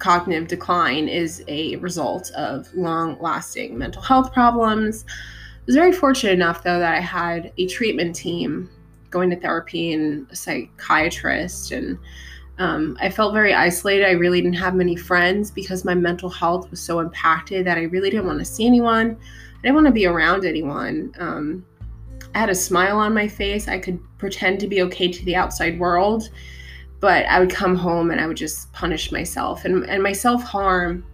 cognitive 0.00 0.48
decline 0.48 1.08
is 1.08 1.44
a 1.46 1.76
result 1.76 2.32
of 2.32 2.72
long 2.74 3.16
lasting 3.20 3.78
mental 3.78 4.02
health 4.02 4.32
problems. 4.32 5.04
I 5.08 5.62
was 5.66 5.76
very 5.76 5.92
fortunate 5.92 6.32
enough, 6.32 6.64
though, 6.64 6.80
that 6.80 6.94
I 6.94 7.00
had 7.00 7.52
a 7.58 7.66
treatment 7.68 8.16
team 8.16 8.70
going 9.10 9.30
to 9.30 9.36
therapy 9.36 9.92
and 9.92 10.30
a 10.30 10.36
psychiatrist. 10.36 11.72
And 11.72 11.98
um, 12.58 12.96
I 13.00 13.10
felt 13.10 13.34
very 13.34 13.54
isolated. 13.54 14.06
I 14.06 14.12
really 14.12 14.40
didn't 14.40 14.56
have 14.56 14.74
many 14.74 14.96
friends 14.96 15.50
because 15.50 15.84
my 15.84 15.94
mental 15.94 16.28
health 16.28 16.70
was 16.70 16.80
so 16.80 17.00
impacted 17.00 17.66
that 17.66 17.78
I 17.78 17.82
really 17.82 18.10
didn't 18.10 18.26
want 18.26 18.38
to 18.38 18.44
see 18.44 18.66
anyone. 18.66 19.16
I 19.58 19.62
didn't 19.62 19.74
want 19.74 19.86
to 19.86 19.92
be 19.92 20.06
around 20.06 20.44
anyone. 20.44 21.12
Um, 21.18 21.64
I 22.34 22.38
had 22.38 22.50
a 22.50 22.54
smile 22.54 22.98
on 22.98 23.14
my 23.14 23.26
face. 23.26 23.68
I 23.68 23.78
could 23.78 23.98
pretend 24.18 24.60
to 24.60 24.68
be 24.68 24.82
okay 24.82 25.10
to 25.10 25.24
the 25.24 25.36
outside 25.36 25.78
world 25.78 26.30
but 27.00 27.26
I 27.26 27.40
would 27.40 27.50
come 27.50 27.76
home 27.76 28.10
and 28.10 28.20
I 28.20 28.26
would 28.26 28.36
just 28.36 28.72
punish 28.72 29.12
myself. 29.12 29.64
And, 29.64 29.84
and 29.88 30.02
my 30.02 30.12
self 30.12 30.42
harm 30.42 31.04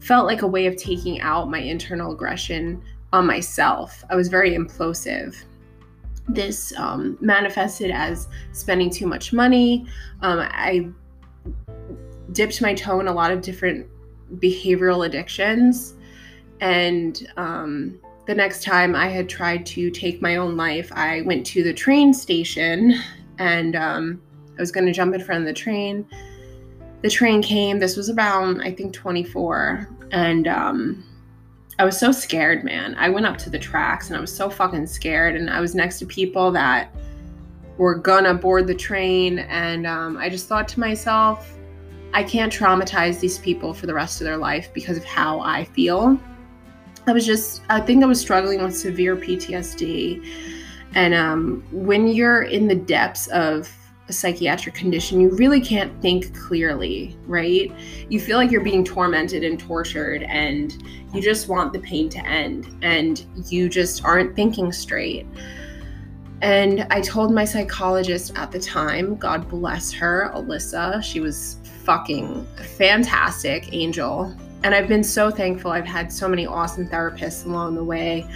felt 0.00 0.26
like 0.26 0.42
a 0.42 0.46
way 0.46 0.66
of 0.66 0.76
taking 0.76 1.20
out 1.20 1.50
my 1.50 1.58
internal 1.58 2.12
aggression 2.12 2.82
on 3.12 3.26
myself. 3.26 4.02
I 4.08 4.16
was 4.16 4.28
very 4.28 4.56
implosive. 4.56 5.36
This 6.34 6.72
um, 6.76 7.16
manifested 7.20 7.90
as 7.90 8.28
spending 8.52 8.90
too 8.90 9.06
much 9.06 9.32
money. 9.32 9.86
Um, 10.22 10.40
I 10.40 10.88
dipped 12.32 12.62
my 12.62 12.74
toe 12.74 13.00
in 13.00 13.08
a 13.08 13.12
lot 13.12 13.32
of 13.32 13.40
different 13.40 13.86
behavioral 14.36 15.06
addictions. 15.06 15.94
And 16.60 17.26
um, 17.36 17.98
the 18.26 18.34
next 18.34 18.62
time 18.62 18.94
I 18.94 19.08
had 19.08 19.28
tried 19.28 19.66
to 19.66 19.90
take 19.90 20.22
my 20.22 20.36
own 20.36 20.56
life, 20.56 20.92
I 20.92 21.22
went 21.22 21.46
to 21.46 21.62
the 21.62 21.72
train 21.72 22.12
station 22.12 22.94
and 23.38 23.74
um, 23.74 24.22
I 24.58 24.60
was 24.60 24.70
going 24.70 24.86
to 24.86 24.92
jump 24.92 25.14
in 25.14 25.22
front 25.22 25.40
of 25.40 25.46
the 25.46 25.54
train. 25.54 26.06
The 27.02 27.10
train 27.10 27.42
came. 27.42 27.78
This 27.78 27.96
was 27.96 28.10
around, 28.10 28.60
I 28.62 28.72
think, 28.72 28.92
24. 28.92 29.88
And 30.12 30.46
um, 30.46 31.04
I 31.80 31.84
was 31.84 31.98
so 31.98 32.12
scared, 32.12 32.62
man. 32.62 32.94
I 32.98 33.08
went 33.08 33.24
up 33.24 33.38
to 33.38 33.48
the 33.48 33.58
tracks 33.58 34.08
and 34.08 34.16
I 34.18 34.20
was 34.20 34.36
so 34.36 34.50
fucking 34.50 34.86
scared. 34.86 35.34
And 35.34 35.48
I 35.48 35.60
was 35.60 35.74
next 35.74 35.98
to 36.00 36.04
people 36.04 36.52
that 36.52 36.94
were 37.78 37.94
gonna 37.94 38.34
board 38.34 38.66
the 38.66 38.74
train. 38.74 39.38
And 39.38 39.86
um, 39.86 40.18
I 40.18 40.28
just 40.28 40.46
thought 40.46 40.68
to 40.68 40.80
myself, 40.80 41.56
I 42.12 42.22
can't 42.22 42.52
traumatize 42.52 43.18
these 43.18 43.38
people 43.38 43.72
for 43.72 43.86
the 43.86 43.94
rest 43.94 44.20
of 44.20 44.26
their 44.26 44.36
life 44.36 44.70
because 44.74 44.98
of 44.98 45.04
how 45.04 45.40
I 45.40 45.64
feel. 45.64 46.20
I 47.06 47.12
was 47.12 47.24
just, 47.24 47.62
I 47.70 47.80
think 47.80 48.04
I 48.04 48.06
was 48.06 48.20
struggling 48.20 48.62
with 48.62 48.76
severe 48.76 49.16
PTSD. 49.16 50.22
And 50.94 51.14
um, 51.14 51.64
when 51.72 52.08
you're 52.08 52.42
in 52.42 52.68
the 52.68 52.74
depths 52.74 53.26
of 53.28 53.74
a 54.10 54.12
psychiatric 54.12 54.74
condition, 54.74 55.20
you 55.20 55.30
really 55.30 55.60
can't 55.60 55.90
think 56.02 56.36
clearly, 56.38 57.16
right? 57.26 57.72
You 58.10 58.20
feel 58.20 58.36
like 58.36 58.50
you're 58.50 58.60
being 58.60 58.84
tormented 58.84 59.42
and 59.42 59.58
tortured, 59.58 60.24
and 60.24 60.76
you 61.14 61.22
just 61.22 61.48
want 61.48 61.72
the 61.72 61.78
pain 61.78 62.10
to 62.10 62.18
end, 62.26 62.68
and 62.82 63.24
you 63.48 63.70
just 63.70 64.04
aren't 64.04 64.36
thinking 64.36 64.72
straight. 64.72 65.26
And 66.42 66.86
I 66.90 67.00
told 67.00 67.32
my 67.32 67.44
psychologist 67.44 68.32
at 68.36 68.50
the 68.50 68.60
time, 68.60 69.16
God 69.16 69.48
bless 69.48 69.92
her, 69.92 70.30
Alyssa, 70.34 71.02
she 71.02 71.20
was 71.20 71.56
fucking 71.84 72.46
fantastic 72.76 73.72
angel. 73.72 74.34
And 74.62 74.74
I've 74.74 74.88
been 74.88 75.04
so 75.04 75.30
thankful. 75.30 75.70
I've 75.70 75.86
had 75.86 76.12
so 76.12 76.28
many 76.28 76.46
awesome 76.46 76.86
therapists 76.86 77.46
along 77.46 77.76
the 77.76 77.84
way. 77.84 78.26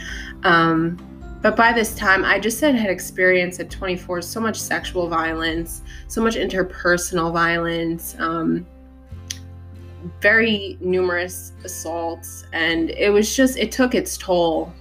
Um, 0.42 0.98
but 1.44 1.56
by 1.56 1.74
this 1.74 1.94
time, 1.94 2.24
I 2.24 2.38
just 2.38 2.58
had, 2.62 2.74
had 2.74 2.88
experienced 2.88 3.60
at 3.60 3.68
24 3.68 4.22
so 4.22 4.40
much 4.40 4.58
sexual 4.58 5.08
violence, 5.08 5.82
so 6.08 6.22
much 6.22 6.36
interpersonal 6.36 7.34
violence, 7.34 8.16
um, 8.18 8.66
very 10.22 10.78
numerous 10.80 11.52
assaults, 11.62 12.46
and 12.54 12.88
it 12.88 13.10
was 13.10 13.36
just, 13.36 13.58
it 13.58 13.70
took 13.70 13.94
its 13.94 14.16
toll. 14.16 14.72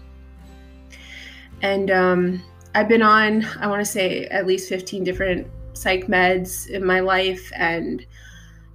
And 1.62 1.91
um, 1.91 2.41
I've 2.73 2.88
been 2.88 3.02
on, 3.02 3.43
I 3.60 3.67
want 3.67 3.82
to 3.82 3.91
say, 3.91 4.28
at 4.28 4.47
least 4.47 4.69
15 4.69 5.04
different 5.04 5.45
psych 5.73 6.08
meds 6.08 6.69
in 6.69 6.86
my 6.86 7.02
life. 7.02 7.52
And 7.58 8.06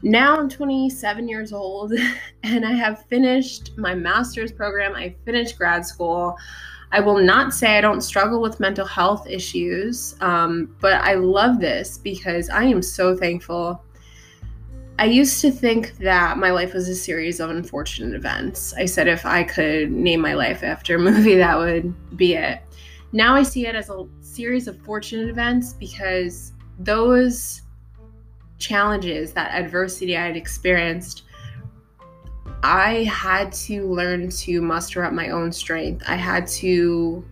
now 0.03 0.37
I'm 0.37 0.51
27 0.51 1.27
years 1.27 1.55
old 1.55 1.95
and 2.43 2.67
I 2.67 2.73
have 2.73 3.07
finished 3.07 3.79
my 3.79 3.95
master's 3.95 4.53
program. 4.53 4.95
I 4.95 5.15
finished 5.25 5.57
grad 5.57 5.87
school. 5.87 6.37
I 6.91 7.01
will 7.01 7.19
not 7.19 7.53
say 7.53 7.77
I 7.77 7.81
don't 7.81 8.01
struggle 8.01 8.41
with 8.41 8.61
mental 8.61 8.87
health 8.87 9.29
issues, 9.29 10.17
um, 10.21 10.75
but 10.81 10.95
I 10.95 11.15
love 11.15 11.61
this 11.61 11.99
because 11.99 12.49
I 12.49 12.65
am 12.65 12.83
so 12.83 13.17
thankful. 13.17 13.85
I 14.99 15.05
used 15.05 15.41
to 15.43 15.51
think 15.51 15.97
that 15.99 16.39
my 16.39 16.51
life 16.51 16.75
was 16.75 16.89
a 16.89 16.95
series 16.95 17.41
of 17.41 17.51
unfortunate 17.51 18.15
events. 18.15 18.75
I 18.75 18.87
said 18.87 19.07
if 19.07 19.27
I 19.27 19.45
could 19.45 19.93
name 19.93 20.21
my 20.21 20.35
life 20.35 20.63
after 20.63 20.97
a 20.97 20.99
movie, 21.11 21.37
that 21.37 21.59
would 21.59 22.17
be 22.17 22.35
it. 22.35 22.61
Now 23.13 23.35
I 23.35 23.43
see 23.43 23.67
it 23.67 23.75
as 23.75 23.91
a 23.91 24.07
series 24.21 24.67
of 24.67 24.81
fortunate 24.83 25.29
events 25.29 25.73
because 25.73 26.53
those 26.79 27.63
challenges, 28.59 29.33
that 29.33 29.53
adversity 29.53 30.17
I 30.17 30.27
had 30.27 30.37
experienced, 30.37 31.25
I 32.63 33.05
had 33.05 33.53
to 33.53 33.87
learn 33.93 34.31
to 34.31 34.61
muster 34.61 35.05
up 35.05 35.13
my 35.13 35.31
own 35.31 35.53
strength. 35.53 36.03
I 36.07 36.17
had 36.17 36.47
to 36.49 37.25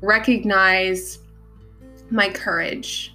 recognize 0.00 1.20
my 2.10 2.28
courage. 2.28 3.14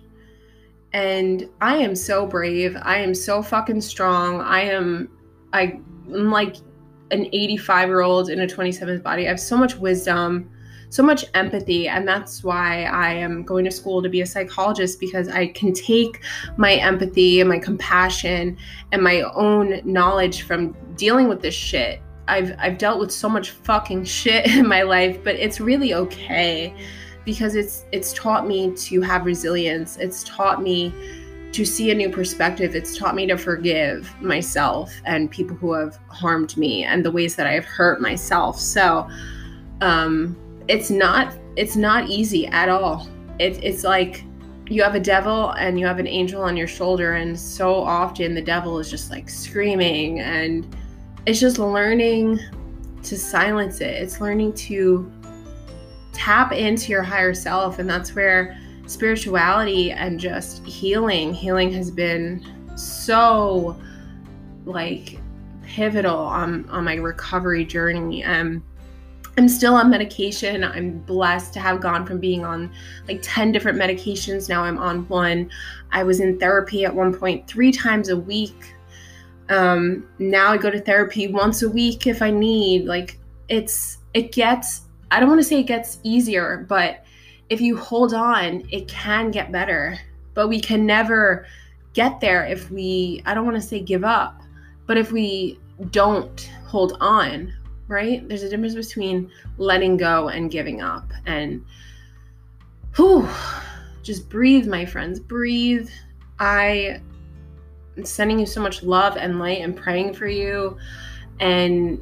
And 0.92 1.48
I 1.62 1.78
am 1.78 1.96
so 1.96 2.26
brave. 2.26 2.76
I 2.82 2.98
am 2.98 3.14
so 3.14 3.44
fucking 3.44 3.82
strong. 3.82 4.42
I 4.42 4.62
am 4.62 5.10
I, 5.54 5.80
I'm 6.08 6.32
like 6.32 6.58
an 7.12 7.28
85 7.32 7.90
year 7.90 8.02
old 8.02 8.30
in 8.30 8.42
a 8.42 8.48
27th 8.48 9.04
body. 9.04 9.26
I 9.26 9.30
have 9.30 9.40
so 9.40 9.58
much 9.58 9.76
wisdom 9.76 10.50
so 10.90 11.04
much 11.04 11.26
empathy. 11.34 11.88
And 11.88 12.08
that's 12.08 12.44
why 12.44 12.84
I 12.84 13.14
am 13.14 13.44
going 13.44 13.66
to 13.66 13.72
school 13.72 14.02
to 14.02 14.10
be 14.10 14.22
a 14.22 14.26
psychologist 14.26 15.00
because 15.00 15.30
I 15.30 15.48
can 15.48 15.74
take 15.74 16.22
my 16.58 16.74
empathy 16.74 17.40
and 17.40 17.50
my 17.50 17.60
compassion 17.60 18.58
and 18.92 19.02
my 19.04 19.22
own 19.34 19.82
knowledge 19.84 20.42
from 20.44 20.76
dealing 20.96 21.28
with 21.28 21.42
this 21.42 21.56
shit. 21.56 22.02
I've, 22.28 22.56
I've 22.60 22.78
dealt 22.78 23.00
with 23.00 23.12
so 23.12 23.30
much 23.30 23.52
fucking 23.52 24.04
shit 24.06 24.48
in 24.48 24.68
my 24.68 24.82
life, 24.82 25.24
but 25.24 25.36
it's 25.36 25.60
really 25.60 25.94
okay 25.94 26.74
because 27.26 27.56
it's 27.56 27.86
it's 27.92 28.14
taught 28.14 28.48
me 28.48 28.72
to 28.76 29.02
have 29.02 29.26
resilience. 29.26 29.98
It's 29.98 30.24
taught 30.24 30.64
me 30.64 30.94
to 31.52 31.66
see 31.66 31.92
a 31.92 31.96
new 31.96 32.10
perspective. 32.10 32.76
It's 32.76 32.98
taught 32.98 33.16
me 33.16 33.28
to 33.28 33.38
forgive 33.38 34.10
myself 34.22 34.92
and 35.06 35.30
people 35.30 35.56
who 35.56 35.74
have 35.74 36.00
harmed 36.08 36.56
me 36.58 36.84
and 36.84 37.04
the 37.04 37.12
ways 37.12 37.36
that 37.36 37.48
I 37.48 37.54
have 37.54 37.66
hurt 37.66 38.02
myself. 38.02 38.60
So, 38.60 39.08
um, 39.82 40.38
it's 40.70 40.92
not 40.92 41.34
it's 41.58 41.76
not 41.76 42.08
easy 42.08 42.48
at 42.48 42.70
all. 42.70 43.10
It, 43.40 43.62
it's 43.64 43.84
like 43.84 44.24
you 44.70 44.84
have 44.84 44.96
a 44.96 45.00
devil 45.00 45.50
and 45.52 45.80
you 45.80 45.86
have 45.86 46.00
an 46.00 46.08
angel 46.08 46.42
on 46.44 46.56
your 46.56 46.68
shoulder, 46.68 47.16
and 47.16 47.38
so 47.38 47.74
often 47.74 48.36
the 48.36 48.42
devil 48.42 48.80
is 48.80 48.90
just 48.90 49.10
like 49.10 49.30
screaming, 49.30 50.20
and 50.20 50.74
it's 51.26 51.40
just 51.40 51.58
learning 51.58 52.40
to 53.04 53.18
silence 53.18 53.82
it. 53.82 53.96
It's 53.96 54.22
learning 54.22 54.54
to 54.54 55.12
tap 56.14 56.54
into 56.54 56.92
your 56.92 57.04
higher 57.04 57.34
self, 57.34 57.80
and 57.80 57.90
that's 57.90 58.16
where 58.16 58.58
spirituality 58.86 59.92
and 59.92 60.20
just 60.20 60.66
healing 60.66 61.32
healing 61.34 61.72
has 61.72 61.92
been 61.92 62.44
so 62.76 63.80
like 64.66 65.20
pivotal 65.64 66.18
on 66.18 66.68
on 66.70 66.84
my 66.84 66.96
recovery 66.96 67.64
journey 67.64 68.24
um 68.24 68.64
I'm 69.40 69.48
still 69.48 69.76
on 69.76 69.90
medication. 69.90 70.66
I'm 70.66 71.00
blessed 71.00 71.54
to 71.54 71.62
have 71.62 71.80
gone 71.80 72.06
from 72.06 72.20
being 72.20 72.44
on 72.44 72.70
like 73.08 73.22
10 73.22 73.54
different 73.54 73.80
medications. 73.80 74.50
Now 74.50 74.66
I'm 74.66 74.78
on 74.78 75.08
one. 75.08 75.50
I 75.94 76.04
was 76.04 76.20
in 76.20 76.38
therapy 76.38 76.84
at 76.84 76.94
one 76.94 77.18
point 77.18 77.48
three 77.48 77.72
times 77.72 78.10
a 78.10 78.18
week. 78.18 78.76
Um, 79.48 80.06
now 80.20 80.52
I 80.52 80.58
go 80.58 80.70
to 80.70 80.82
therapy 80.82 81.30
once 81.30 81.62
a 81.62 81.70
week 81.70 82.06
if 82.06 82.22
I 82.22 82.32
need. 82.32 82.84
Like 82.84 83.18
it's, 83.48 84.00
it 84.14 84.34
gets, 84.34 84.82
I 85.10 85.22
don't 85.22 85.30
want 85.30 85.40
to 85.40 85.48
say 85.48 85.62
it 85.62 85.68
gets 85.68 86.00
easier, 86.04 86.66
but 86.68 87.06
if 87.48 87.62
you 87.62 87.78
hold 87.78 88.14
on, 88.14 88.68
it 88.70 88.90
can 88.90 89.32
get 89.32 89.54
better. 89.54 89.98
But 90.34 90.50
we 90.50 90.60
can 90.60 90.86
never 90.86 91.46
get 91.94 92.20
there 92.20 92.46
if 92.46 92.70
we, 92.70 93.24
I 93.26 93.34
don't 93.36 93.46
want 93.46 93.56
to 93.56 93.66
say 93.66 93.80
give 93.80 94.04
up, 94.04 94.42
but 94.86 94.98
if 94.98 95.14
we 95.14 95.62
don't 95.92 96.52
hold 96.66 96.98
on 97.00 97.54
right? 97.90 98.26
There's 98.30 98.44
a 98.44 98.50
difference 98.50 98.76
between 98.76 99.30
letting 99.58 99.98
go 99.98 100.30
and 100.30 100.50
giving 100.50 100.82
up. 100.82 101.12
And 101.26 101.66
whew, 102.96 103.28
just 104.04 104.30
breathe, 104.30 104.68
my 104.68 104.86
friends, 104.86 105.20
breathe. 105.20 105.90
I 106.40 107.02
am 107.98 108.06
sending 108.06 108.40
you 108.40 108.46
so 108.46 108.62
much 108.62 108.84
love 108.84 109.18
and 109.18 109.40
light 109.40 109.62
and 109.62 109.76
praying 109.76 110.14
for 110.14 110.28
you. 110.28 110.78
And 111.40 112.00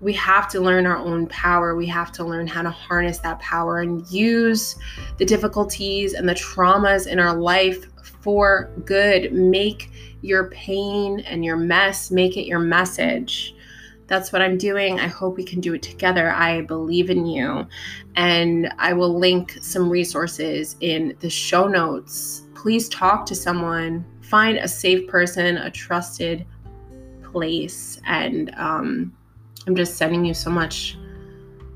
we 0.00 0.12
have 0.14 0.48
to 0.48 0.60
learn 0.60 0.86
our 0.86 0.96
own 0.96 1.28
power. 1.28 1.74
We 1.76 1.86
have 1.86 2.12
to 2.12 2.24
learn 2.24 2.46
how 2.46 2.62
to 2.62 2.70
harness 2.70 3.18
that 3.20 3.38
power 3.38 3.80
and 3.80 4.06
use 4.10 4.76
the 5.18 5.24
difficulties 5.24 6.14
and 6.14 6.28
the 6.28 6.34
traumas 6.34 7.06
in 7.06 7.18
our 7.18 7.34
life 7.34 7.86
for 8.02 8.70
good. 8.84 9.32
Make 9.32 9.90
your 10.20 10.50
pain 10.50 11.20
and 11.20 11.44
your 11.44 11.56
mess, 11.56 12.10
make 12.10 12.36
it 12.36 12.46
your 12.46 12.58
message. 12.58 13.54
That's 14.08 14.32
what 14.32 14.42
I'm 14.42 14.56
doing. 14.56 14.98
I 14.98 15.06
hope 15.06 15.36
we 15.36 15.44
can 15.44 15.60
do 15.60 15.74
it 15.74 15.82
together. 15.82 16.32
I 16.32 16.62
believe 16.62 17.10
in 17.10 17.26
you. 17.26 17.66
And 18.16 18.72
I 18.78 18.94
will 18.94 19.18
link 19.18 19.58
some 19.60 19.88
resources 19.88 20.76
in 20.80 21.14
the 21.20 21.30
show 21.30 21.68
notes. 21.68 22.42
Please 22.54 22.88
talk 22.88 23.26
to 23.26 23.34
someone, 23.34 24.04
find 24.22 24.56
a 24.58 24.66
safe 24.66 25.06
person, 25.06 25.58
a 25.58 25.70
trusted 25.70 26.46
place. 27.22 28.00
And 28.06 28.52
um, 28.56 29.14
I'm 29.66 29.76
just 29.76 29.96
sending 29.96 30.24
you 30.24 30.34
so 30.34 30.50
much 30.50 30.96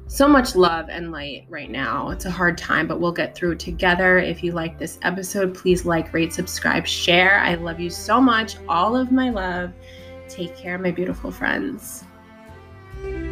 so 0.08 0.28
much 0.28 0.54
love 0.54 0.90
and 0.90 1.10
light 1.10 1.46
right 1.48 1.70
now. 1.70 2.10
It's 2.10 2.26
a 2.26 2.30
hard 2.30 2.58
time, 2.58 2.86
but 2.86 3.00
we'll 3.00 3.12
get 3.12 3.34
through 3.34 3.54
together. 3.54 4.18
If 4.18 4.44
you 4.44 4.52
like 4.52 4.78
this 4.78 4.98
episode, 5.00 5.54
please 5.54 5.86
like, 5.86 6.12
rate, 6.12 6.34
subscribe, 6.34 6.86
share. 6.86 7.38
I 7.38 7.54
love 7.54 7.80
you 7.80 7.88
so 7.88 8.20
much. 8.20 8.56
All 8.68 8.94
of 8.94 9.10
my 9.10 9.30
love. 9.30 9.72
Take 10.28 10.54
care, 10.54 10.76
my 10.76 10.90
beautiful 10.90 11.30
friends 11.30 12.04
thank 13.02 13.14
you 13.14 13.31